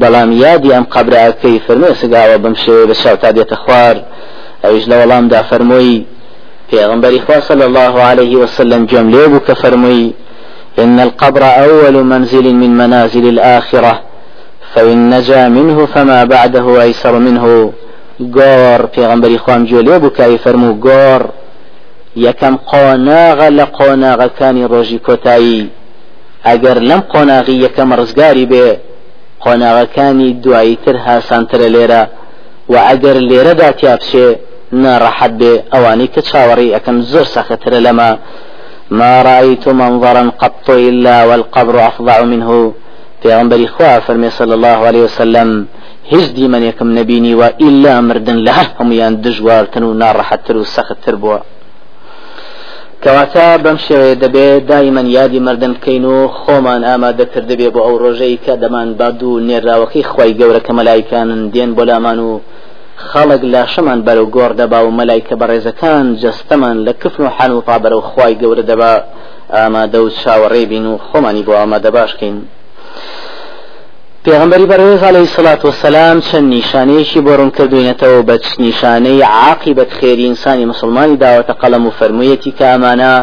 بەڵام 0.00 0.30
یادی 0.44 0.70
ئەم 0.74 0.84
قبرەکەی 0.94 1.62
فەرمێ 1.66 1.90
سگاوە 2.00 2.36
بەم 2.42 2.54
شێوە 2.62 2.84
بە 2.90 2.94
شاو 3.02 3.16
تا 3.16 3.32
دێتە 3.32 3.56
خوار. 3.62 3.96
ئەوش 4.64 4.84
لە 4.90 4.96
وەڵامدا 5.00 5.40
فەرمووی 5.50 6.04
پێغمبەری 6.70 7.20
خوا 7.26 7.40
صلى 7.40 7.64
الله 7.64 7.94
عليه 8.10 8.36
وسلم 8.42 8.86
جۆم 8.86 9.06
لێ 9.14 9.24
بوو 9.28 9.46
کە 9.46 9.54
فەرمووی 9.62 10.14
إن 10.78 11.00
القبر 11.00 11.42
أول 11.44 12.04
منزل 12.04 12.54
من 12.54 12.76
منازل 12.76 13.28
الآخرة 13.28 14.00
فإن 14.74 15.10
نجا 15.14 15.48
منه 15.48 15.86
فما 15.86 16.24
بعده 16.24 16.82
أيسر 16.82 17.18
منه. 17.18 17.72
گۆڕ 18.36 18.80
پێغمبەری 18.94 19.38
خوام 19.44 19.62
جوێ 19.68 19.82
لێ 19.86 19.96
بوو 20.02 20.16
کاری 20.18 20.38
فەرموو 20.44 20.80
گۆڕ 20.86 21.22
یەکەم 22.26 22.54
قۆناغە 22.70 23.48
لە 23.58 23.66
قۆناغەکانی 23.78 24.68
ڕۆژی 24.72 24.98
کۆتایی 25.06 25.70
ئەگەر 26.46 26.78
لەم 26.88 27.00
قۆناغی 27.12 27.62
یەکەم 27.64 27.88
ڕزگاری 27.98 28.46
بێ 28.52 28.68
قۆناغەکانی 29.44 30.28
دواییتر 30.44 30.96
هاسانترە 31.06 31.68
لێرە 31.74 32.02
و 32.72 32.74
ئەگەر 32.88 33.16
لێرەدا 33.28 33.70
تیاپشێ 33.78 34.28
ناڕەحەت 34.82 35.32
بێ 35.40 35.52
ئەوانەی 35.72 36.12
کە 36.14 36.20
چاوەڕی 36.28 36.72
ئەەکەم 36.74 36.98
زۆر 37.10 37.26
سەخترە 37.34 37.78
لەمە 37.86 38.10
ما 39.00 39.12
رأيت 39.30 39.64
منظرا 39.82 40.24
قط 40.42 40.66
إلا 40.90 41.16
والقبر 41.28 41.74
أفظع 41.90 42.16
منه. 42.32 42.50
في 43.20 43.28
غنبري 43.36 43.66
خواه 43.66 43.98
فرمي 43.98 44.30
صلى 44.30 44.54
الله 44.54 44.78
عليه 44.88 45.02
وسلم 45.08 45.48
هیچ 46.12 46.26
دیمەنێکم 46.38 46.88
نەبینی 46.98 47.34
وە 47.40 47.48
ئللا 47.64 47.94
مردن 48.08 48.38
لە 48.46 48.52
هەر 48.58 48.68
هەمویان 48.78 49.14
دژوارتن 49.24 49.82
و 49.82 49.98
ناڕەحەتتر 50.02 50.56
و 50.56 50.64
سەختتر 50.74 51.14
بووە. 51.22 51.40
کەواتە 53.02 53.46
بەم 53.64 53.78
شێوەیە 53.86 54.20
دەبێت 54.24 54.62
دایمەن 54.70 55.08
مردن 55.46 55.72
بکەین 55.76 56.04
و 56.04 56.16
خۆمان 56.40 56.82
ئامادەکرد 56.88 57.46
دەبێ 57.50 57.68
بۆ 57.74 57.80
ئەو 57.86 57.94
ڕۆژەی 58.02 58.36
کە 58.44 58.54
دەمان 58.62 58.88
باد 59.00 59.22
و 59.22 59.40
نێراوەکەی 59.48 60.04
خی 60.12 60.32
گەورە 60.40 60.60
کە 60.66 60.72
مەلایکانن 60.78 61.42
خەڵک 63.10 63.42
لاشەمان 63.54 64.00
بەرەو 64.06 64.26
گۆڕ 64.36 64.52
دەبا 64.60 64.80
و 64.84 64.94
مەلایکە 64.98 65.34
بەڕێزەکان 65.40 66.04
جستەمان 66.22 66.76
لە 66.86 66.92
کفن 67.00 67.50
و 67.52 67.60
تا 67.66 67.76
بەرەو 67.82 68.02
خی 68.10 68.34
گەورە 68.40 68.64
دەبا. 68.70 68.94
ئامادە 69.56 69.98
و 70.04 70.08
چاوەڕێ 70.20 70.64
بین 70.70 70.86
و 70.86 70.98
خۆمانی 71.06 71.44
بۆ 71.46 71.52
ئامادە 71.60 71.90
باشکەین. 71.96 72.36
پێغمبەری 74.24 74.66
بەڕێز 74.72 75.02
عليه 75.10 75.26
سڵات 75.36 75.64
وسلام 75.64 76.18
چەند 76.28 76.46
نیشانەیەکی 76.56 77.20
بۆ 77.26 77.32
ڕوون 77.38 77.50
کردوینەتەوە 77.56 78.20
بە 78.28 78.36
نیشانەی 78.66 79.22
عاقبەت 79.22 79.90
خێری 79.98 80.24
ئینسانی 80.28 80.64
مسلمانی 80.72 81.20
داوەتە 81.22 81.54
قەڵەم 81.62 81.84
و 81.86 81.94
فەرموویەتی 81.98 82.52
کە 82.58 82.64
ئەمانە 82.72 83.14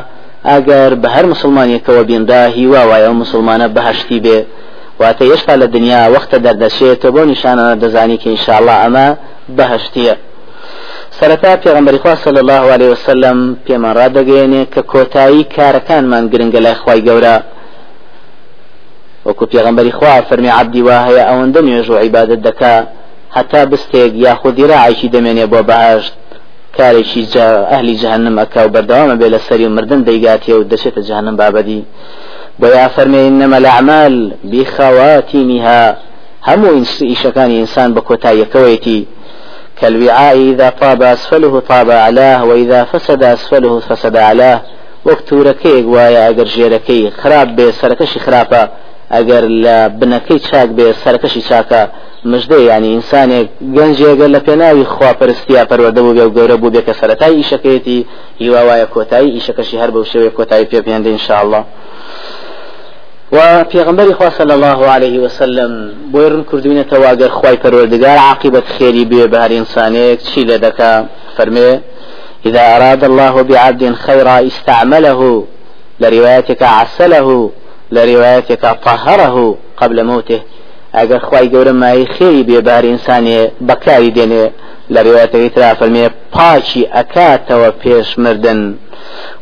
ئەگەر 0.50 0.92
بە 1.02 1.08
هەر 1.16 1.26
مسلمانێکەوە 1.34 2.04
بیندا 2.10 2.42
هیوا 2.58 2.82
وایە 2.90 3.10
و 3.12 3.20
مسلمانە 3.24 3.68
بەهشتی 3.76 4.20
بێ. 4.26 4.40
واتە 5.02 5.24
ئێستا 5.32 5.54
لە 5.62 5.68
دنیا 5.76 6.02
وەختە 6.14 6.38
دەردەشێت 6.46 7.04
بۆ 7.16 7.22
نیشانە 7.32 7.66
دەزانی 7.82 8.18
کە 8.22 8.28
ئینشاءله 8.34 8.76
ئەمە 8.84 9.08
بەهشتیە. 9.58 10.16
سەرەتا 11.18 11.52
پێغمبەری 11.64 12.00
خوا 12.04 12.16
صلی 12.16 12.40
الله 12.44 12.64
عليه 12.76 12.90
وسلم 12.94 13.38
پێمان 13.66 13.94
ڕادەگەێنێ 14.00 14.64
کە 14.74 14.82
کۆتایی 14.92 15.50
کارەکانمان 15.56 16.24
گرنگە 16.32 16.60
لای 16.66 16.78
خی 16.82 17.00
گەورە. 17.08 17.36
وەکو 19.28 19.46
پێغمبەری 19.54 19.92
خوا 19.98 20.22
فەرمی 20.30 20.52
عبدی 20.60 20.82
وا 20.88 20.98
هەیە 21.08 21.24
ئەوەندە 21.30 21.62
نوێژ 21.68 21.88
و 21.90 21.98
عیبادت 22.04 22.42
دەکا 22.48 22.76
هەتا 23.38 23.62
بستێک 23.72 24.12
یاخودی 24.26 24.66
ڕعیشی 24.72 25.10
دەمێنێ 25.16 25.46
بۆ 25.52 25.62
بەهشت. 25.70 26.14
کارێکی 26.78 27.24
ئەهلی 27.72 27.96
جهنم 28.02 28.36
ئەکا 28.42 28.62
و 28.66 28.74
بەردەوامە 28.76 29.16
بێ 29.22 29.28
لە 29.34 29.40
سەری 29.48 29.66
و 29.66 29.74
مردن 29.78 30.02
دەیگاتێ 30.10 30.54
و 30.56 30.68
دەچێتە 30.72 31.02
جهنم 31.10 31.36
بابەدی. 31.42 31.82
بۆ 32.60 32.68
یا 32.78 32.88
فەرمێ 32.96 33.22
إنما 33.30 33.58
الأعمال 33.62 34.16
بخواتيمها 34.52 35.82
هەموو 36.48 36.72
ئیشەکانی 37.12 37.56
ئینسان 37.60 37.90
بە 37.96 38.02
کۆتاییەکەوەیەتی 38.10 39.00
كالوعاء 39.82 40.38
إذا 40.38 40.70
طاب 40.82 41.02
أسفله 41.02 41.60
طاب 41.60 41.90
علاه 41.92 42.46
وإذا 42.46 42.84
فسد 42.84 43.24
أسفله 43.24 43.80
فسد 43.80 44.16
علاه. 44.18 44.62
وەکتورەکەیەک 45.08 45.86
وایە 45.96 46.22
ئەگەر 46.28 46.48
ژێرەکەی 46.56 47.12
خراپ 47.20 47.50
بێ 47.58 47.68
سەرەکەشی 47.80 48.24
خراپە 48.26 48.64
ئەگەر 49.14 49.44
لە 49.64 49.78
بنەکەی 50.00 50.40
چاک 50.48 50.70
بێ 50.78 50.88
سەرکەشی 51.04 51.42
چاکە 51.50 51.82
مژدە 52.32 52.58
ینی 52.70 52.90
ئینسانێک 52.96 53.48
گەنجێگەر 53.76 54.30
لە 54.36 54.40
پێناوی 54.48 54.90
خواپەرستیا 54.94 55.64
پەروەدە 55.70 56.02
بوو 56.04 56.16
بێ 56.18 56.24
و 56.26 56.34
گەورە 56.38 56.56
بوو 56.62 56.74
بێ 56.74 56.82
کە 56.88 56.94
سەرەتای 57.00 57.38
ئیشەکەیەتی 57.40 58.00
هیوا 58.42 58.62
وایە 58.68 58.88
کۆتایی 58.96 59.34
ئیشەکەشی 59.36 59.80
هەر 59.82 59.90
بەو 59.94 60.10
شێوەیە 60.12 60.36
کۆتایی 60.38 60.70
پێ 60.72 60.80
پێێنندە 60.86 61.10
انشاءله 61.16 61.62
و 63.32 63.64
پێغمبەری 63.64 64.14
خوا 64.14 64.30
صلی 64.30 64.52
الله 64.52 64.86
عليه 64.86 65.20
وسلم 65.20 65.92
بۆی 66.14 66.30
ڕن 66.32 66.44
کردوینەتەوە 66.50 67.06
ئەگەر 67.12 67.32
خی 67.40 67.58
پەروەردگار 67.64 68.18
عاقبەت 68.28 68.68
خێری 68.76 69.06
بێ 69.12 69.24
بە 69.32 69.38
هەر 69.44 69.52
ئینسانێک 69.58 70.20
چی 70.28 70.42
دەکا 70.66 70.92
فەرمێ؟ 71.38 71.72
إذا 72.46 72.62
أراد 72.76 73.04
الله 73.04 73.44
بعبد 73.44 73.94
خيرا 73.94 74.38
استعمله 74.50 75.44
لروايتك 76.00 76.62
عسله 76.64 77.52
لروايتك 77.92 78.64
طهره 78.86 79.56
قبل 79.78 80.04
موته. 80.04 80.40
ئەگەر 80.98 81.22
خی 81.30 81.46
گەورە 81.54 81.74
مای 81.82 82.06
خێری 82.16 82.44
بێبار 82.50 82.84
ئینسانێ 82.90 83.42
بەکاری 83.68 84.12
دێنێ 84.18 84.46
لە 84.94 85.00
ڕێواتەکەی 85.06 85.54
ترا 85.56 85.72
فەرمێ 85.80 86.06
پاچی 86.34 86.90
ئەکاتەوە 86.96 87.70
پێش 87.82 88.10
مردن 88.24 88.62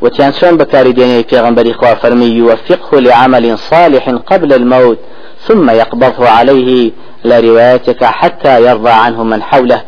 وتیان 0.01 0.31
چۆن 0.39 0.53
بەکاری 0.61 0.93
دێنێ 0.97 1.19
پێغمبەری 1.31 1.73
خوا 1.79 1.95
فەرمی 2.01 2.29
يوفقه 2.39 2.99
لعمل 2.99 3.45
صالح 3.57 4.05
قبل 4.29 4.53
الموت 4.53 4.99
ثم 5.47 5.69
يقبضه 5.69 6.29
عليه 6.37 6.91
لروايتك 7.25 8.03
حتى 8.03 8.61
يرضى 8.67 8.89
عنه 8.89 9.23
من 9.23 9.41
حوله. 9.41 9.81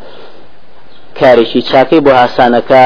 کارێکی 1.19 1.61
چاکەی 1.69 2.01
بۆ 2.05 2.11
هاسانەکە 2.21 2.85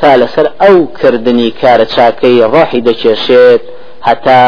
تا 0.00 0.10
لەسەر 0.20 0.46
ئەو 0.60 0.76
کردنی 1.00 1.54
کارە 1.62 1.86
چاکەی 1.94 2.42
ڕۆحی 2.52 2.84
دەکێشێت 2.88 3.62
هەتا 4.08 4.40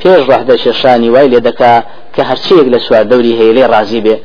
پێش 0.00 0.20
ڕح 0.30 0.42
دەشێشانی 0.50 1.10
وای 1.14 1.28
لێ 1.32 1.40
دەکا 1.48 1.74
کە 2.14 2.22
هەرچیەک 2.28 2.66
لە 2.74 2.78
سوار 2.86 3.04
دەوری 3.10 3.38
هەیە 3.40 3.52
لێ 3.56 3.64
ڕازی 3.72 4.00
بێ. 4.04 4.16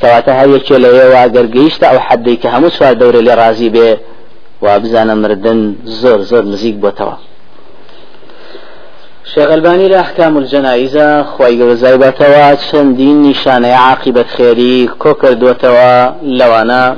کەواتە 0.00 0.32
هەر 0.38 0.48
یەکێ 0.56 0.76
لە 0.84 0.88
ئێوە 0.96 1.22
گەرگەیشتە 1.34 1.86
ئەو 1.90 1.98
حەدەی 2.06 2.36
کە 2.42 2.48
هەموو 2.54 2.74
سوار 2.76 2.94
دەورە 3.00 3.20
لێ 3.26 3.34
ڕازی 3.42 3.70
بێ. 3.74 3.90
و 4.62 4.66
بزانە 4.82 5.14
مردن 5.22 5.60
زۆر 6.00 6.20
زۆر 6.30 6.44
نزیک 6.52 6.76
بۆتەوە 6.84 7.16
شيخ 9.34 9.50
الباني 9.50 9.88
لأحكام 9.88 10.38
الجنائز 10.38 10.98
خواي 11.22 11.62
قوزاي 11.62 11.98
باتوا 11.98 12.54
چندين 12.54 13.22
نشانة 13.22 13.68
عاقبة 13.68 14.22
خيري 14.36 14.86
كوكر 14.86 15.32
دوتوا 15.32 16.10
لوانا 16.22 16.96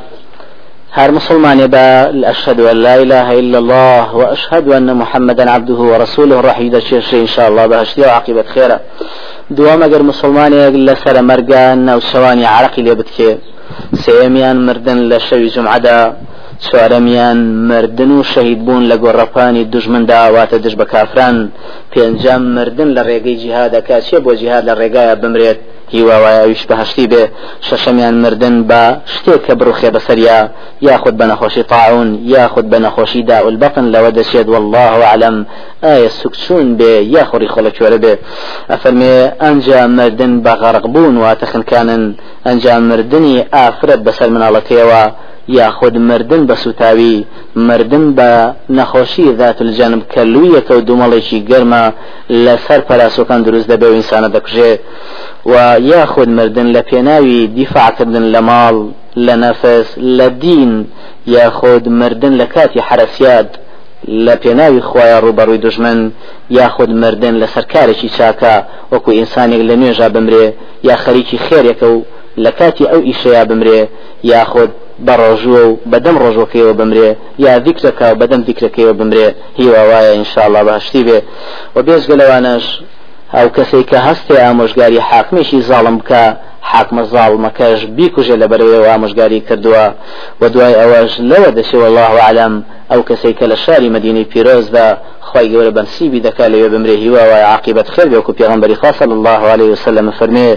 هر 0.93 1.11
مسلمان 1.11 1.67
با 1.67 2.11
أشهد 2.31 2.61
أن 2.61 2.77
لا 2.77 2.95
إله 3.03 3.39
إلا 3.41 3.59
الله 3.59 4.17
وأشهد 4.17 4.69
أن 4.73 4.97
محمدا 4.97 5.51
عبده 5.51 5.75
ورسوله 5.75 6.41
راح 6.41 6.59
يدشير 6.61 7.03
إن 7.13 7.27
شاء 7.27 7.49
الله 7.49 7.67
بهشتي 7.67 8.01
وعاقبة 8.01 8.43
خيرا 8.43 8.79
دوام 9.51 9.83
اگر 9.83 10.03
مسلمان 10.03 10.53
لسر 10.87 11.23
مرقان 11.23 11.89
أو 11.89 12.01
سواني 12.01 12.47
عرقي 12.47 12.83
لبتكي 12.83 13.39
سيميان 13.95 14.67
مردن 14.67 14.99
لشوي 15.09 15.47
جمعة 15.47 16.17
چوارەمیان 16.65 17.39
مردن 17.71 18.11
و 18.11 18.23
شەهید 18.23 18.61
بوون 18.67 18.83
لە 18.91 18.97
گۆڕەپانی 19.05 19.69
دژمندا 19.73 20.21
واتە 20.35 20.57
دژ 20.65 20.75
بە 20.81 20.87
کافران. 20.93 21.37
پێنجام 21.93 22.43
مردن 22.57 22.89
لە 22.97 23.03
ڕێگەی 23.09 23.37
جیهادەکە 23.43 23.97
چێ 24.07 24.19
بۆ 24.25 24.33
جیهاد 24.41 24.65
لە 24.69 24.75
ڕێگایە 24.81 25.15
بمرێت؟ 25.23 25.59
هیواوایویش 25.95 26.63
بەهشتی 26.71 27.07
بێ. 27.13 27.25
شەشەمیان 27.69 28.17
مردن 28.25 28.57
بە 28.71 28.83
شتێک 29.15 29.41
کە 29.47 29.55
بڕوخێ 29.59 29.91
بەسەریا. 29.95 30.41
یاخود 30.89 31.15
بە 31.21 31.25
نەخۆشی 31.31 31.65
تاعون 31.73 32.09
یاخود 32.35 32.67
بە 32.73 32.79
نەخۆشی 32.85 33.23
داولبەقن 33.31 33.87
لەوە 33.95 34.11
دەچێت 34.19 34.49
والله 34.55 34.93
عالم. 35.11 35.37
ئایا 35.85 36.09
سوکچون 36.21 36.67
بێ؟ 36.79 36.95
یا 37.15 37.23
خۆری 37.31 37.49
خۆڵە 37.55 37.71
کوێرە 37.77 37.99
بێ؟ 38.05 38.15
ئەفەرمێ 38.73 39.15
ئەنجام 39.43 39.91
مردن 39.99 40.33
بە 40.45 40.53
غەرق 40.63 40.87
بوون 40.95 41.17
واتە 41.23 41.47
خنکانن. 41.53 42.05
ئەنجام 42.47 42.83
مردنی 42.91 43.45
ئافرەت 43.55 44.01
بەسەر 44.07 44.29
مناڵەکەیەوە 44.35 45.03
یاخود 45.49 45.99
مردن 45.99 46.47
بە 46.47 46.55
سوتاوی 46.55 47.27
مردن 47.57 48.15
بە 48.17 48.31
نەخۆشی 48.79 49.27
ذات 49.39 49.59
الجەنب 49.63 50.03
کە 50.13 50.23
لوویەکە 50.33 50.73
و 50.77 50.85
دوومەڵێکی 50.89 51.39
گەرمە 51.51 51.85
لەسەر 52.45 52.81
پەراسۆکان 52.89 53.41
دروست 53.47 53.69
دەبێ 53.73 53.87
و 53.89 53.97
ئینسانە 53.99 54.29
دەکوژێ. 54.37 54.73
و 55.47 55.81
یاخود 55.81 56.29
مردن 56.29 56.73
لە 56.73 56.83
پێناوی 56.91 57.47
دیفاعکردن 57.57 58.25
لە 58.35 58.41
ماڵ 58.49 58.77
لە 59.27 59.35
نەفس 59.45 59.89
لە 60.19 60.29
دین 60.45 60.87
یاخود 61.27 61.89
مردن 61.89 62.33
لە 62.41 62.47
کاتی 62.55 62.81
حرەسیاد 62.89 63.49
لە 64.27 64.35
پێناوی 64.43 64.81
خۆیان 64.89 65.21
ڕوبەڕووی 65.25 65.63
دژمن 65.67 66.13
یاخود 66.51 66.91
مردن 66.91 67.35
لە 67.43 67.47
سەرکارێکی 67.55 68.09
چاکە 68.17 68.55
وەکو 68.93 69.11
ئینسانێک 69.19 69.63
لە 69.69 69.75
نوێژا 69.81 70.09
بمرێ 70.15 70.47
یا 70.89 70.97
خەریکی 71.03 71.39
خێرێکە 71.47 71.87
و 71.95 72.05
لە 72.45 72.51
کاتی 72.59 72.85
ئەو 72.91 73.01
ئیشەیە 73.09 73.45
بمرێ 73.51 73.81
یاخود 74.33 74.71
بە 75.07 75.15
ڕۆژوە 75.23 75.63
و 75.69 75.79
بەدەم 75.93 76.17
ڕۆژۆکەیەوە 76.23 76.75
بمرێ 76.81 77.11
یا 77.45 77.53
ذیکرەکە 77.65 78.07
و 78.13 78.19
بەدەم 78.21 78.41
ذیکرەکەیەوە 78.49 78.95
بمرێ 79.01 79.29
هیوا 79.59 79.83
وایە 79.91 80.13
ئینشاءله 80.17 80.63
باشتی 80.69 81.03
بێ. 81.07 81.19
و 81.75 81.79
بێزگە 81.87 82.15
لەوانش 82.21 82.65
ئەو 83.37 83.49
کەسێک 83.57 83.87
کە 83.91 83.99
هەستێ 84.09 84.37
ئامۆژگاری 84.45 85.01
حاکمێکی 85.11 85.61
زاڵم 85.69 85.97
بکە 86.01 86.23
حاکمە 86.71 87.03
زاڵمەکەش 87.13 87.81
بیکوژێ 87.97 88.37
لە 88.43 88.47
بەرەوەی 88.51 88.89
ئامۆژگاری 88.91 89.41
کردووە. 89.49 89.85
و 90.41 90.43
دوای 90.53 90.75
ئەوەش 90.81 91.13
لەوە 91.31 91.51
دەچێ 91.59 91.77
الله 91.91 92.13
عالم 92.27 92.55
ئەو 92.91 93.01
کەسێک 93.09 93.35
کە 93.39 93.47
لە 93.53 93.57
شاری 93.65 93.89
مدینەی 93.97 94.27
پیرۆزدا 94.33 94.89
خی 95.29 95.47
گەورە 95.53 95.73
بەنسیبی 95.77 96.21
دەکا 96.27 96.47
لەوێ 96.53 96.69
بمرێ 96.75 96.97
هیوا 97.03 97.23
وای 97.31 97.45
عاقبەت 97.53 97.89
خێر 97.95 98.09
بێ 98.11 98.17
وکو 98.19 98.33
پێغمبەری 98.41 98.77
خاص 98.83 98.99
الله 99.03 99.41
عليه 99.53 99.69
وسلم 99.75 100.07
فرمێ 100.19 100.51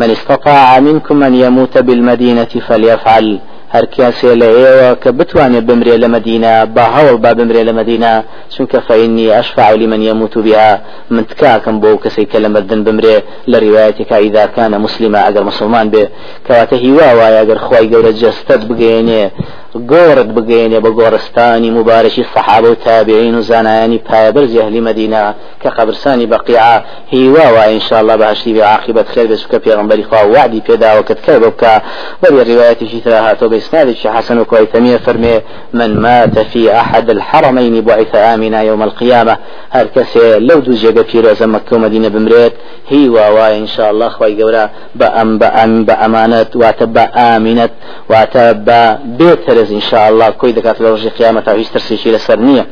من 0.00 0.10
استطاع 0.16 0.80
منكم 0.80 1.22
أن 1.28 1.34
يموت 1.44 1.74
بالمدينة 1.86 2.52
فليفعل. 2.68 3.26
هەر 3.74 3.86
کەسێ 3.94 4.32
لە 4.40 4.48
ئێوە 4.58 4.90
کە 5.02 5.10
بتوانێت 5.18 5.64
بمرێ 5.68 5.96
لە 6.04 6.08
مدینە 6.16 6.54
با 6.76 6.84
هەوڵ 6.94 7.16
با 7.24 7.30
بمرێ 7.38 7.62
لە 7.68 7.72
مدینە 7.80 8.12
چونکە 8.54 8.78
فإني 8.88 9.26
أشفع 9.36 9.68
لمن 9.80 10.00
يموت 10.10 10.34
بها 10.46 10.70
من 11.14 11.24
تکاکەم 11.30 11.76
بۆ 11.82 11.90
کەسێک 12.04 12.28
کە 12.32 12.38
لە 12.44 12.48
مردن 12.54 12.80
بمرێ 12.86 13.16
لە 13.50 13.56
ڕیواەتێکا 13.64 14.16
ئیدا 14.24 14.44
کانە 14.56 14.76
مسلمە 14.86 15.20
ئەگەر 15.26 15.44
مسلمان 15.50 15.86
بێ 15.92 16.04
کەواتە 16.46 16.76
هیوا 16.84 17.08
وایە 17.18 17.38
ئەگەر 17.42 17.58
خی 17.66 17.86
گەورە 17.92 18.12
جستت 18.22 18.62
بگەێنێ 18.68 19.22
گۆڕت 19.92 20.28
بگەێنێ 20.36 20.78
بە 20.84 20.90
گۆڕستانی 20.98 21.70
مبارەکی 21.78 22.24
سەحابە 22.34 22.68
و 22.70 22.74
تابعین 22.74 23.34
و 23.34 23.42
زانایانی 23.42 23.98
پایبەر 24.08 24.44
جەهلی 24.54 24.80
مدینە 24.88 25.22
کە 25.62 25.70
بەقیعا 26.32 26.76
هیوا 27.14 27.46
وای 27.54 27.74
انشاءالله 27.74 28.16
بەهشتی 28.22 28.52
بێ 28.56 28.64
عاقبەت 28.72 29.08
خێر 29.14 29.26
بێ 29.30 29.36
چکە 29.42 29.58
پێغمبەری 29.64 30.04
خوا 30.08 30.20
وعدی 30.34 30.62
پێداوە 30.68 31.02
کە 31.08 31.14
تکە 31.18 31.36
بکە. 31.44 31.74
وەری 32.34 32.54
ڕوايتي 32.56 33.00
ترى 33.04 33.14
هاتو 33.14 33.48
بإسناد 33.48 33.94
حسن 34.06 34.38
وكويتمية 34.38 34.96
فرمي 34.96 35.40
من 35.72 36.00
مات 36.00 36.38
في 36.38 36.72
أحد 36.72 37.10
الحرمين 37.10 37.80
بعث 37.80 38.14
آمنا 38.14 38.62
يوم 38.62 38.82
القيامة 38.82 39.36
هر 39.70 39.86
كسي 39.86 40.38
لو 40.38 40.58
دو 40.60 40.72
جيغا 40.72 41.04
بيروزا 41.12 41.46
مكة 41.46 41.76
ومدينة 41.76 42.08
بمريت 42.08 42.52
هي 42.88 43.08
واوا 43.08 43.56
إن 43.58 43.66
شاء 43.66 43.90
الله 43.90 44.08
خوي 44.08 44.42
قورا 44.42 44.70
بأم 44.94 45.38
بأم 45.38 45.84
بأمانة 45.84 46.46
واتبا 46.54 47.04
آمنة 47.36 47.70
واتبا 48.10 48.98
بيترز 49.04 49.63
إن 49.72 49.80
شاء 49.80 50.08
الله 50.08 50.30
كوي 50.30 50.52
دكات 50.52 50.80
لوجه 50.80 51.08
قيامة 51.08 51.44
هيش 51.48 51.68
ترسيشي 51.68 52.12
لسرنية 52.12 52.66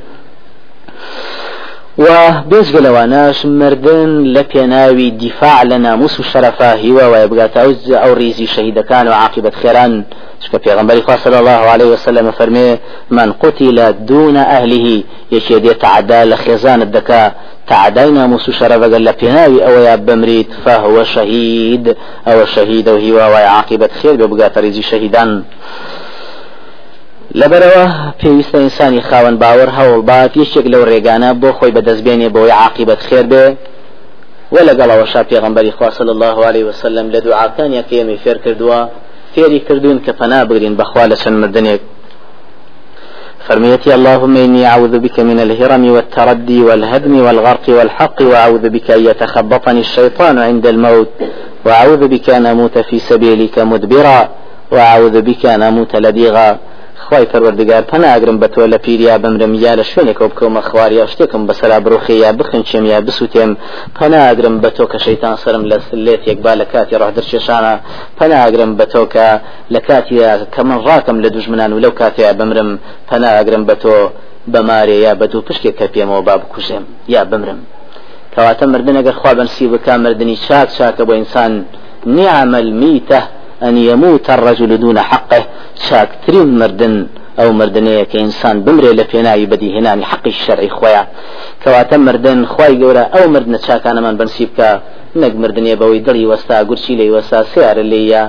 و 1.98 2.05
بێزگە 2.50 2.81
لەوانەش 2.87 3.44
مردن 3.44 4.35
لە 4.35 4.42
پێناوی 4.52 5.11
دیفاع 5.11 5.64
لە 5.64 5.72
ناموس 5.72 6.20
و 6.20 6.22
شەرەفە 6.22 6.70
هیوە 6.83 7.05
وای 7.12 7.28
بگاتە 7.28 7.59
ئەو 8.02 8.14
ریزی 8.14 8.46
شەهیدەکان 8.46 9.07
و 9.09 9.12
عاقبەت 9.12 9.55
خێران. 9.62 10.05
چکە 10.42 10.59
پێغمبەری 10.64 11.02
خوا 11.07 11.16
صلی 11.16 11.37
الله 11.37 11.62
عليه 11.72 11.85
وسلم 11.85 12.31
فەرمێ 12.31 12.78
من 13.11 13.33
قتل 13.33 13.92
دون 13.92 14.37
أهله 14.37 15.05
یەکێ 15.33 15.57
دێ 15.64 15.74
تعدا 15.85 16.24
لە 16.31 16.37
خێزانت 16.44 16.90
دەکا. 16.96 17.22
تعدای 17.66 18.11
ناموس 18.11 18.48
و 18.48 18.52
شەرەفەگەر 18.52 19.02
لە 19.09 19.12
پێناوی 19.20 19.64
ئەوەیە 19.64 19.96
بمریت 20.07 20.50
فهو 20.64 21.05
شەهید. 21.05 21.96
ئەوە 22.26 22.46
شەهید 22.55 22.88
و 22.88 22.96
هیوا 22.96 23.26
وای 23.33 23.46
عاقبەت 23.57 23.92
خێر 24.00 24.16
بێ 24.20 24.26
بگاتە 24.33 24.59
ریزی 24.59 24.83
شەهیدان. 24.83 25.44
لەبەرەوە 27.41 27.85
پێویستە 28.21 28.59
ئینسانی 28.65 29.03
خاوەن 29.09 29.37
باوەڕ 29.43 29.71
هەوڵ 29.79 30.01
بات 30.11 30.33
یەکێک 30.43 30.67
لەو 30.73 30.83
ڕێگانە 30.91 31.31
بۆ 31.43 31.51
خۆی 31.59 31.73
بەدەستبێنێ 31.77 32.29
بۆی 32.35 32.51
عاقبەت 32.61 33.01
خێر 33.09 33.27
بێ. 33.33 33.47
و 34.53 34.57
لەگەڵەوە 34.69 35.07
شا 35.13 35.23
پێغمبەری 35.31 35.73
خواصل 35.79 36.09
الله 36.15 36.37
عليه 36.49 36.65
وسلم 36.65 37.07
لە 37.15 37.19
دوعاکانی 37.27 37.83
کەمی 37.91 38.17
فێر 38.25 38.39
کردووە 38.45 38.81
فێری 39.35 39.61
کردوون 39.67 39.99
کە 40.05 40.13
پەنا 40.19 40.41
بگرین 40.49 40.75
بەخوا 40.81 41.05
لە 41.13 41.17
مردنێک. 41.43 41.83
فرميتي 43.49 43.95
اللهم 43.95 44.37
إني 44.37 44.63
أعوذ 44.67 44.95
بك 45.05 45.21
من 45.21 45.39
الهرم 45.47 45.85
والتردي 45.95 46.63
والهدم 46.63 47.15
والغرق 47.25 47.67
والحق 47.69 48.23
وأعوذ 48.23 48.65
بك 48.69 48.91
أن 48.91 49.03
يتخبطني 49.11 49.81
الشيطان 49.81 50.39
عند 50.39 50.67
الموت 50.67 51.09
وأعوذ 51.67 52.03
بك 52.09 52.31
أن 52.31 52.47
أموت 52.47 52.79
في 52.79 52.99
سبيلك 52.99 53.59
مدبرا 53.59 54.29
وأعوذ 54.73 55.17
بك 55.29 55.47
أن 55.47 55.63
أموت 55.63 55.97
لديغا. 55.97 56.59
خی 57.12 57.27
پەروەردگار 57.33 57.83
پەناگرم 57.92 58.37
بە 58.42 58.48
تۆ 58.55 58.62
لە 58.72 58.79
پیریا 58.85 59.16
بمرم 59.22 59.55
یا 59.64 59.72
لە 59.79 59.85
شوێنێکەوە 59.90 60.29
بکەمە 60.33 60.62
خواریا 60.68 61.07
شتێکم 61.12 61.42
بەسەرا 61.48 61.79
بڕۆخی 61.85 62.16
یا 62.25 62.31
بخنچێم 62.38 62.85
یا 62.92 62.98
بسووتێم. 63.07 63.51
پەناگرم 63.98 64.57
بە 64.62 64.70
تۆ 64.77 64.85
کە 64.92 64.98
شەیتان 65.05 65.37
سرم 65.42 65.64
لە 65.70 65.77
لێتێک 66.07 66.38
با 66.44 66.53
لە 66.61 66.66
کاتی 66.72 66.96
ڕاهدرچێشانە 67.03 67.75
پەناگرم 68.18 68.72
بە 68.79 68.87
تۆ 68.92 69.03
کە 69.14 69.27
لە 69.75 69.81
کاتی 69.88 70.16
کە 70.55 70.61
من 70.68 70.79
ڕاکەم 70.87 71.18
لە 71.25 71.29
دوژمنان 71.35 71.72
و 71.72 71.81
لەو 71.85 71.92
کاتەیە 72.01 72.33
بمرم. 72.38 72.70
پەناگرم 73.11 73.62
بە 73.68 73.75
تۆ 73.83 73.94
بەمارێ 74.53 74.96
یا 75.07 75.12
بە 75.20 75.27
دوو 75.31 75.46
پشکێک 75.48 75.75
کە 75.81 75.87
پێمەوە 75.94 76.22
با 76.27 76.35
بکوژێم 76.42 76.85
یا 77.14 77.22
بمرم. 77.31 77.61
کەواتە 78.35 78.64
مردن 78.72 78.96
ئەگەر 79.01 79.16
خوا 79.20 79.33
بەنسی 79.38 79.66
بک 79.72 79.87
مردنی 80.05 80.37
چاک 80.46 80.68
چاکە 80.77 81.03
بۆ 81.09 81.12
ئینسان 81.18 81.53
نعم 82.18 82.53
الميته 82.64 83.20
أن 83.68 83.75
يموت 83.90 84.27
الرجل 84.31 84.70
دون 84.85 84.98
حقه. 85.11 85.42
شاكترين 85.88 86.59
مردن 86.59 86.94
أو 87.40 87.53
مردنية 87.53 88.03
كإنسان 88.03 88.57
بمري 88.64 88.92
لفيناي 88.98 89.46
بدي 89.46 89.68
هنا 89.79 89.92
حق 90.11 90.27
الشرعي 90.27 90.68
خويا 90.68 91.03
كواتا 91.64 91.96
مردن 91.96 92.46
خواي 92.46 92.75
جورا 92.81 93.03
أو 93.16 93.29
مردن 93.35 93.59
شاكانا 93.66 94.01
من 94.01 94.16
بنسيبك. 94.20 94.61
نەک 95.20 95.33
مردنیە 95.42 95.77
بەوەی 95.81 96.05
دڵی 96.07 96.25
وەستا 96.33 96.57
گورچی 96.68 96.94
لی 96.98 97.12
وەستا 97.16 97.40
سیارە 97.53 97.85
لێە 97.92 98.25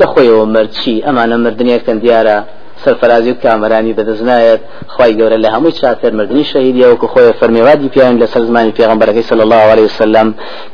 لە 0.00 0.06
خۆیەوە 0.12 0.44
مردچی 0.54 0.94
ئەمانە 1.06 1.36
مردنیەکەن 1.44 1.98
دیارە 2.04 2.36
سەرفرازی 2.84 3.30
و 3.32 3.40
کامەرانی 3.44 3.96
بەدەستنایەت 3.98 4.60
خی 4.94 5.12
گەورە 5.18 5.38
لە 5.44 5.48
هەمووی 5.54 5.76
چاتر 5.80 6.12
مردنی 6.18 6.44
شەهیدی 6.52 6.84
وەکو 6.90 7.06
خۆی 7.12 7.36
فەرمیوادی 7.40 7.88
پیان 7.94 8.14
لە 8.22 8.26
سەر 8.32 8.42
زمانی 8.48 8.76
پێغمبەرەکەی 8.78 9.24
صلی 9.30 9.44
الله 9.46 9.62
عليه 9.72 9.86
وسلم. 9.90 10.28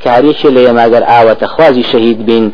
کارێکی 0.04 0.48
لە 0.56 0.60
ئێماگەر 0.66 1.02
ئاوەتە 1.10 1.46
خوازی 1.54 1.84
شەهید 1.92 2.20
بین 2.28 2.46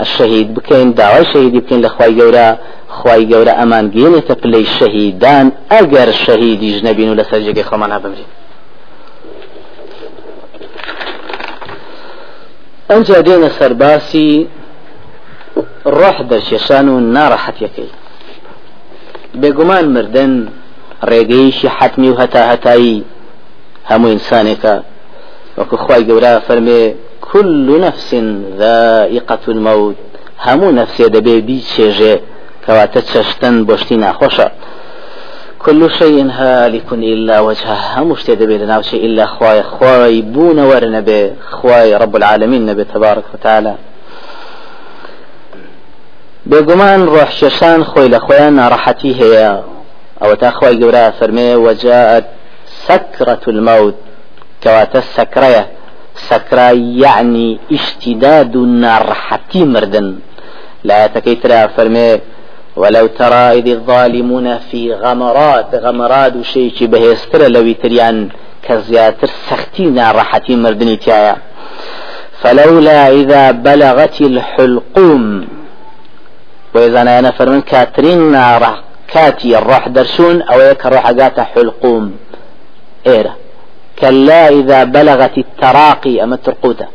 الشهيد 0.00 0.54
بكين 0.54 0.94
دعوة 0.94 1.22
شهيد 1.22 1.56
بكين 1.56 1.82
لخواي 1.82 2.14
جورا. 2.14 2.58
خواي 2.88 3.24
جورا 3.24 3.62
أمان 3.62 3.90
جيني 3.90 4.20
تبلي 4.20 4.60
الشهيدان. 4.60 5.52
أجر 5.72 6.08
الشهيد 6.08 6.62
يجنبين 6.62 7.08
ولا 7.10 7.22
سرجك 7.22 7.60
خمانا 7.60 7.98
بمري 7.98 8.26
أنجا 12.90 13.20
دين 13.20 13.48
سرباسي 13.48 14.46
روح 15.86 16.22
درشيشان 16.22 16.88
و 16.88 16.96
ناڕەحەتیەکەی 17.14 17.90
بێگومان 19.40 19.84
مردن 19.96 20.32
ڕێگەیشی 21.10 21.68
حتمی 21.76 22.08
و 22.10 22.16
هەتا 22.20 22.42
هەتایی 22.50 23.04
هەموو 23.90 24.12
ئینسانێکە 24.14 24.74
وەکو 25.58 25.76
خی 25.84 26.02
گەورە 26.08 26.32
فەرمێ 26.46 26.82
كل 27.32 27.80
نفس 27.80 28.14
ذائقة 28.56 29.44
الموت. 29.48 29.96
همو 30.40 30.70
نفسي 30.70 31.08
دبي 31.08 31.40
بي 31.40 31.62
چێژێ 31.76 32.14
کەواتە 32.66 33.00
چەشتن 33.12 33.54
بۆشتی 33.68 33.96
ناخۆشە 34.04 34.48
كل 35.66 35.90
شيء 35.90 36.30
هالك 36.30 36.92
إلا 36.92 37.40
وجهه. 37.40 37.98
هم 37.98 38.14
شتي 38.14 38.34
دبي 38.34 38.58
لنا 38.58 38.82
شيء 38.82 39.04
إلا 39.06 39.26
خواي. 39.26 39.62
خواي 39.62 40.22
بون 40.22 40.58
ورنبي 40.58 41.32
خواي 41.50 41.96
رب 41.96 42.16
العالمين 42.16 42.66
نبي 42.66 42.84
تبارك 42.84 43.24
وتعالى. 43.34 43.74
بێگومان 46.50 47.00
ڕۆحشەشان 47.14 47.80
خۆی 47.90 48.08
لە 48.14 48.18
خۆیان 48.26 48.54
ناڕەحەتی 48.60 49.12
هەیە 49.20 49.50
ئەوە 50.20 50.36
تا 50.40 50.50
خۆی 50.50 50.78
گەورە 50.80 51.04
فەرمێ 51.18 51.48
وەجاءت 51.66 52.24
سكرة 52.88 53.44
الموت. 53.48 53.94
كواتا 54.62 55.00
سكرية 55.00 55.66
سكرة 56.16 56.70
يعني 57.04 57.58
اشتداد 57.72 58.56
نارحتي 58.56 59.64
مردن 59.64 60.18
لا 60.84 61.06
تكيترا 61.06 61.66
فرمي 61.66 62.20
ولو 62.76 63.06
ترى 63.06 63.58
إذ 63.58 63.68
الظالمون 63.68 64.58
في 64.58 64.94
غمرات 64.94 65.74
غمرات 65.74 66.42
شيء 66.42 66.72
بهستر 66.80 67.48
لو 67.48 67.72
تريان 67.72 68.28
كزياتر 68.62 69.30
سختي 69.48 69.84
نارحتي 69.84 70.56
مردني 70.56 70.96
تيايا 70.96 71.36
فلولا 72.40 73.08
إذا 73.08 73.50
بلغت 73.50 74.20
الحلقوم. 74.20 75.48
وإذا 76.74 77.02
أنا 77.02 77.30
فرمن 77.30 77.60
كاترين 77.60 78.32
نارا 78.32 78.72
كاتي 79.08 79.58
الروح 79.58 79.88
درسون 79.88 80.42
أو 80.42 80.60
يك 80.60 80.86
الروح 80.86 81.06
حلقوم. 81.54 82.16
إيرا. 83.06 83.34
كلا 83.98 84.48
إذا 84.48 84.84
بلغت 84.84 85.38
التراقي 85.38 86.22
أما 86.22 86.34
الترقوتة 86.34 86.86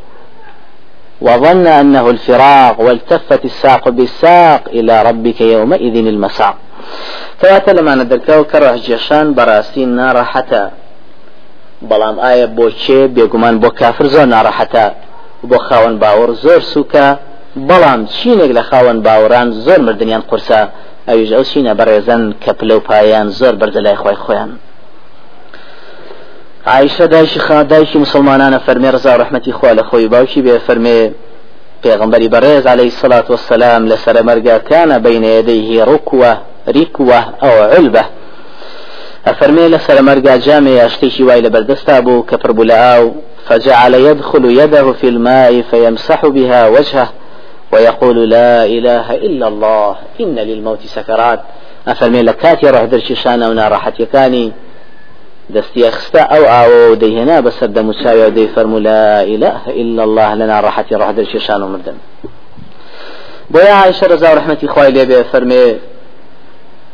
وظن 1.21 1.67
أنه 1.67 2.09
الفراق 2.09 2.81
والتفت 2.81 3.45
الساق 3.45 3.89
بالساق 3.89 4.61
إلى 4.67 5.03
ربك 5.03 5.41
يومئذ 5.41 5.95
المساق. 6.07 6.55
كواتا 7.41 7.71
لما 7.71 7.95
ندركو 7.95 8.43
كروح 8.43 8.75
جيشان 8.75 9.33
براستين 9.33 9.89
نار 9.89 10.23
حتى 10.23 10.69
بۆ 11.89 12.67
چێ 12.81 12.99
بێگومان 13.15 13.55
بۆ 13.61 13.69
کافر 13.79 14.05
زۆر 14.13 14.27
ناڕەحەتە 14.33 14.85
بۆ 15.49 15.57
خاوەن 15.67 15.95
باوەڕ 16.01 16.31
زۆر 16.43 16.61
سوکە 16.73 17.07
بەڵام 17.67 18.01
چینێک 18.15 18.51
لە 18.57 18.63
خاوەن 18.69 18.97
باوەڕان 19.05 19.47
زۆر 19.65 19.79
مردیان 19.87 20.23
قورسە 20.29 20.59
ئەویش 21.07 21.31
ئەو 21.35 21.43
چینە 21.51 21.73
بەڕێزن 21.79 22.23
کە 22.43 22.51
پلە 22.57 22.73
و 22.77 22.85
پایان 22.87 23.27
زۆر 23.39 23.53
لای 23.85 23.97
خۆی 24.01 24.17
عیشە 26.67 27.01
دایشی 27.01 27.39
خادایشی 27.39 27.97
مسلمانانە 27.99 28.59
فەرمێ 28.65 28.89
ڕزا 28.95 29.13
ڕحمەتی 29.21 29.51
خوا 29.51 29.73
لە 29.73 29.83
خۆی 29.89 30.09
باوکی 30.13 30.41
بێ 30.45 30.59
فەرمێ 30.67 31.11
پێغمبەری 31.83 32.29
بەڕێز 32.33 32.65
عليه 32.67 32.89
الصلاة 32.93 33.25
والسلام 33.29 33.89
لەسەر 33.89 34.17
مەرگا 34.27 34.57
كان 34.69 34.99
بين 34.99 35.23
يديه 35.23 35.83
ركوة 35.83 36.37
ركوة 36.67 37.19
أو 37.43 37.63
علبة. 37.73 38.05
أفرمي 39.27 39.67
لسر 39.67 40.01
مرقا 40.01 40.35
جامع 40.37 40.85
أشتيشي 40.85 41.23
وايل 41.23 41.49
بردستا 41.49 41.99
بو 41.99 42.23
كبر 42.23 42.51
بلاو 42.51 43.13
فجعل 43.47 43.93
يدخل 43.93 44.45
يده 44.45 44.91
في 44.91 45.07
الماء 45.07 45.61
فيمسح 45.61 46.25
بها 46.25 46.67
وجهه 46.67 47.09
ويقول 47.71 48.29
لا 48.29 48.65
إله 48.65 49.15
إلا 49.15 49.47
الله 49.47 49.95
إن 50.21 50.35
للموت 50.35 50.81
سكرات 50.85 51.39
أفرمي 51.87 52.21
لكاتي 52.23 52.69
روح 52.69 52.83
درشي 52.83 53.15
شانا 53.15 53.49
ونارحت 53.49 53.99
يكاني 53.99 54.51
دستي 55.53 55.87
أخستا 55.87 56.19
أو 56.19 56.43
أو 56.43 56.93
ديهنا 56.93 57.39
بس 57.39 57.63
دمساوي 57.63 58.25
ودي 58.25 58.47
فرمو 58.47 58.77
لا 58.77 59.23
إله 59.23 59.61
إلا 59.67 60.03
الله 60.03 60.33
لنا 60.33 60.59
راحتي 60.59 60.95
روح 60.95 61.11
درشي 61.11 61.39
شانا 61.39 61.65
ومردن 61.65 61.97
بويا 63.51 63.71
عائشة 63.71 64.07
رضا 64.07 64.31
ورحمة 64.31 64.57
إخوائي 64.63 64.91
لي 65.05 65.23
فرمي 65.23 65.75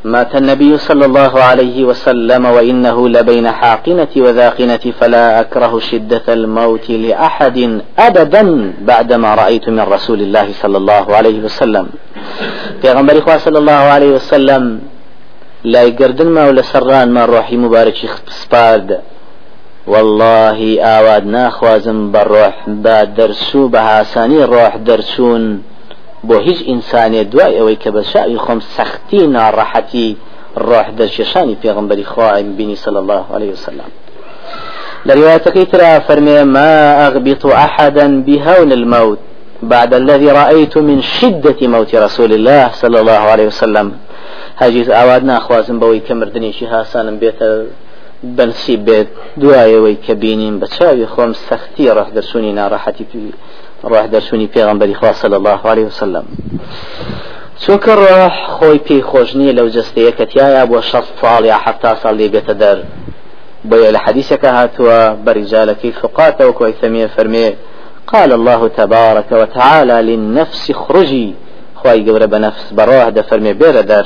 مات 0.04 0.36
النبي 0.36 0.78
صلى 0.78 1.06
الله 1.06 1.34
عليه 1.44 1.84
وسلم 1.84 2.46
وإنه 2.46 3.10
لبين 3.10 3.52
حاقنة 3.52 4.08
وذاقنة 4.18 4.86
فلا 5.00 5.40
أكره 5.40 5.80
شدة 5.80 6.34
الموت 6.34 6.90
لأحد 6.90 7.82
أبدا 8.00 8.74
بعدما 8.82 9.36
رأيت 9.36 9.70
من 9.70 9.80
رسول 9.80 10.22
الله 10.22 10.48
صلى 10.62 10.78
الله 10.78 11.16
عليه 11.16 11.40
وسلم 11.40 11.90
في 12.82 12.92
غنبري 12.92 13.22
صلى 13.38 13.60
الله 13.60 13.72
عليه 13.96 14.12
وسلم 14.12 14.82
لا 15.64 15.82
يقردن 15.84 16.28
ما 16.28 16.48
ولا 16.48 16.62
سران 16.62 17.12
ما 17.12 17.26
روحي 17.26 17.58
مبارك 17.58 17.98
سبارد 18.28 19.02
والله 19.88 20.82
آواد 20.82 21.26
ناخوازم 21.26 22.12
بالروح 22.12 22.56
بعد 22.68 23.16
درسو 23.16 23.68
بهاساني 23.68 24.44
روح 24.44 24.78
درسون 24.78 25.64
بۆ 26.28 26.36
هیچ 26.48 26.60
ئینسانێ 26.70 27.24
دوای 27.32 27.58
ئەوەی 27.58 27.78
کە 27.84 27.90
بە 27.96 28.02
شاوی 28.12 28.38
خۆم 28.46 28.60
سەختی 28.76 29.22
ناڕەحەتی 29.36 30.08
ڕۆح 30.68 30.88
دەرشێشانی 30.98 31.58
پێغمبەری 31.64 32.06
بینی 32.58 32.76
صلى 32.76 33.00
الله 33.04 33.26
عليه 33.36 33.52
وسلم 33.52 33.90
لروايتك 35.06 35.72
ترى 35.72 36.00
فرمي 36.08 36.44
ما 36.44 36.72
أغبط 37.08 37.46
أحدا 37.46 38.22
بهول 38.22 38.74
الموت 38.74 39.20
بعد 39.64 39.94
الذي 39.94 40.30
رأيت 40.32 40.78
من 40.78 41.02
شدة 41.02 41.68
موت 41.68 41.96
رسول 41.96 42.34
الله 42.34 42.70
صلى 42.82 43.00
الله 43.00 43.12
عليه 43.12 43.48
وسلم. 43.48 43.88
هاجيز 44.58 44.90
أوادنا 44.90 45.40
خوازم 45.40 45.80
بوي 45.80 46.00
كمردني 46.00 46.54
شها 46.54 46.84
سالم 46.84 47.18
بيت 47.20 47.40
بنسي 48.24 48.76
بيت 48.76 49.08
دعاية 49.38 49.96
كبينين 50.08 50.60
بتشاوي 50.60 51.06
خوم 51.06 51.34
سختي 51.34 51.90
راح 51.90 52.10
درسوني 52.10 52.52
ناراحتي 52.52 53.06
ڕاح 53.84 54.08
دەرسونی 54.14 54.48
پێغمبەری 54.56 54.96
خوا 55.00 55.14
صلی 55.14 55.36
الله 55.36 55.60
عليه 55.66 55.86
وسلم. 55.86 56.26
چونکە 57.64 57.92
ڕاح 58.04 58.34
خۆی 58.56 58.80
پێی 58.88 59.02
خۆش 59.10 59.30
نییە 59.40 59.54
لەو 59.58 59.68
جستەیە 59.76 60.12
کە 60.18 60.26
تایە 60.34 60.64
بۆ 60.72 60.80
شەست 60.90 61.14
ساڵ 61.22 61.44
یا 61.46 61.58
حتا 61.64 61.96
ساڵ 62.02 62.14
لێ 62.20 62.28
بێتە 62.34 62.54
دەر. 62.62 62.78
بۆیە 63.70 63.90
لە 63.96 64.00
حەدیثەکە 64.06 64.50
هاتووە 64.58 65.00
بەریجالەکەی 65.26 65.98
فقاتەوە 66.02 66.54
کۆی 66.60 66.74
ثەمیە 66.82 67.08
فەرمێ 67.16 67.48
قال 68.12 68.32
الله 68.40 68.62
تبارك 68.80 69.32
وتعالى 69.32 69.98
للنفس 70.10 70.72
خرجي 70.72 71.36
خواي 71.76 72.00
قورة 72.08 72.26
بنفس 72.26 72.66
بروح 72.78 73.10
دفرمي 73.10 73.54
بير 73.54 73.82
در 73.82 74.06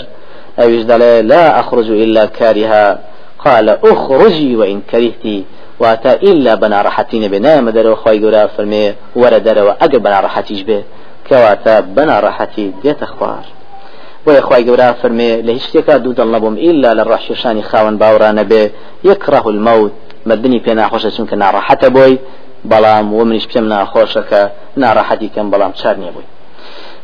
أيش 0.60 0.86
لا 1.32 1.60
أخرج 1.60 1.92
إلا 1.92 2.26
كارها. 2.26 3.00
قال 3.40 3.70
أخرجي 3.70 4.56
وإن 4.56 4.82
كرهتي 4.92 5.44
واتا 5.80 6.14
إلا 6.14 6.56
بنا 6.56 6.82
راحتين 6.82 7.28
بنا 7.32 7.62
مدر 7.62 7.88
وخواي 7.92 8.20
قرا 8.26 8.48
فرمي 8.48 8.94
ورا 9.16 9.38
در 9.38 9.64
وأقر 9.64 9.98
بنا 9.98 10.20
راحتيش 10.20 10.62
به. 10.62 10.84
كواتا 11.30 11.80
بنا 11.80 12.20
راحتي 12.20 12.72
ديت 12.84 13.04
أخوار. 13.04 13.46
بۆیە 14.26 14.42
خی 14.48 14.64
گەورە 14.68 14.90
فەرمێ 15.02 15.32
لە 15.46 15.52
هیچ 15.58 15.64
شتێکا 15.70 15.96
دوو 16.04 16.14
دڵ 16.18 16.28
نەبووم 16.36 16.56
ئللا 16.68 16.92
لە 17.00 17.04
ڕەحشێشانی 17.10 17.64
خاوەن 17.70 17.96
باوەڕانە 18.02 18.44
بێ 18.52 18.64
یەکڕاه 19.10 19.46
المەوت 19.54 19.94
مردنی 20.30 20.60
پێ 20.66 20.74
ناخۆشە 20.80 21.10
چونکە 21.16 21.36
ناڕەحەتە 21.44 21.90
بۆی 21.96 22.14
بەڵام 22.72 23.08
و 23.14 23.26
منیش 23.30 23.46
پێم 23.52 23.66
ناخۆشەکە 23.74 24.42
ناڕەحەتی 24.84 25.30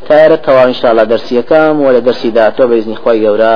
تایرە 0.07 0.37
تەواو 0.45 0.67
انشاءالله 0.71 1.05
دەرسیەکەم 1.13 1.75
و 1.83 1.87
لە 1.95 2.01
دەرسی 2.07 2.29
داتۆ 2.37 2.63
بەیزنی 2.71 2.97
خۆی 3.01 3.19
گەورە. 3.25 3.55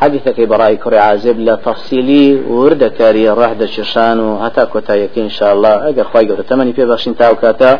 حەدیثەکەی 0.00 0.46
بەڕای 0.52 0.76
کوڕی 0.82 1.00
عازب 1.08 1.36
لە 1.46 1.54
تەفسیلی 1.66 2.26
وردەکاری 2.58 3.24
ڕەحدەچێشان 3.40 4.16
و 4.26 4.28
هەتا 4.44 4.64
کۆتاییەکە 4.72 5.18
انشاءالله 5.26 5.74
ئەگەر 5.86 6.06
خی 6.12 6.24
گەورە 6.28 6.44
تەمەنی 6.50 6.74
پێ 6.76 6.84
باشین 6.90 7.14
تاو 7.20 7.34
کاتە 7.42 7.72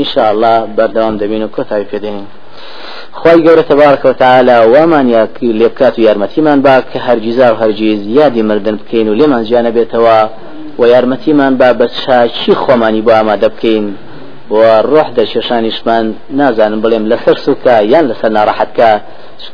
انشاءالله 0.00 0.56
بەردەوام 0.76 1.14
دەبین 1.20 1.42
و 1.42 1.52
کۆتایی 1.56 1.86
پێدێنین 1.92 2.26
خی 3.20 3.38
گەورە 3.46 3.64
تەبارکەوتعالا 3.70 4.56
وامان 4.74 5.06
یا 5.08 5.22
لێبکات 5.60 5.94
و 5.98 6.02
یارمەتیمان 6.08 6.58
با 6.66 6.74
کە 6.90 6.98
هەرگیزار 7.06 7.52
هەرگیز 7.62 8.00
یادی 8.18 8.42
مردن 8.42 8.76
بکەین 8.80 9.08
و 9.08 9.14
لێمان 9.20 9.42
زیانە 9.48 9.70
بێتەوە 9.76 10.18
و 10.80 10.82
یارمەتیمان 10.92 11.52
با 11.60 11.70
بە 11.78 11.86
چاچی 12.00 12.54
خۆمانی 12.62 13.02
بۆ 13.06 13.12
ئامادە 13.18 13.48
بکەین. 13.54 13.86
ما 14.50 14.82
دبكين 14.82 14.82
و 14.82 14.82
ڕۆح 14.82 15.08
دەشێشانیشمان 15.18 16.14
نازانم 16.30 16.82
بڵێم 16.82 17.04
لەسەر 17.12 17.36
سوکە 17.46 17.82
یان 17.92 18.12
لەسەر 18.12 18.30
ناڕەحەتکە 18.36 19.00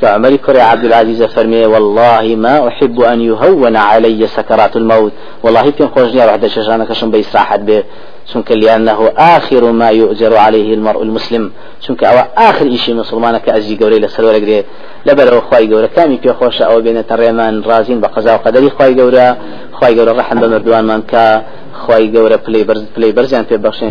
عمر 0.03 0.37
كري 0.37 0.61
عبد 0.61 0.85
العزيز 0.85 1.23
فرمي 1.23 1.67
والله 1.67 2.37
ما 2.37 2.69
أحب 2.69 3.01
أن 3.01 3.21
يهون 3.21 3.77
علي 3.77 4.27
سكرات 4.27 4.77
الموت. 4.77 5.13
والله 5.43 5.71
في 5.71 5.87
خوجني 5.87 6.27
واحد 6.27 6.47
شجانا 6.47 6.85
كشم 6.85 7.11
بيسراحت 7.11 7.61
به 7.61 7.85
شنك 8.33 8.53
لأنه 8.53 9.13
آخر 9.17 9.73
ما 9.73 9.89
يؤجر 9.91 10.37
عليه 10.37 10.75
المرء 10.75 11.03
المسلم. 11.03 11.53
شنك 11.81 12.05
أو 12.05 12.17
آخر 12.37 12.77
شيء 12.77 12.95
مسلمان 12.95 13.39
كأزي 13.39 13.77
قولي 13.77 13.99
لسلو 13.99 14.31
لقري 14.31 14.65
لبر 15.07 15.41
خواي 15.41 15.75
قورا 15.75 15.87
كامي 15.87 16.19
في 16.19 16.33
خوش 16.33 16.63
أو 16.63 16.81
بين 16.81 17.07
تريمان 17.07 17.63
رازين 17.63 18.01
بقضاء 18.01 18.35
وقدري 18.35 18.71
خواي 18.71 19.01
قورا 19.01 19.37
خواي 19.73 19.99
قورا 19.99 20.13
رحم 20.13 20.41
بمردوان 20.41 20.85
من 20.85 21.03
كا 21.03 21.43
خواي 21.73 22.19
قورا 22.19 22.37
بلاي 22.37 22.65
برز 22.65 22.85
بلاي 22.97 23.13
برزان 23.13 23.45
في 23.45 23.57
بخشين 23.57 23.91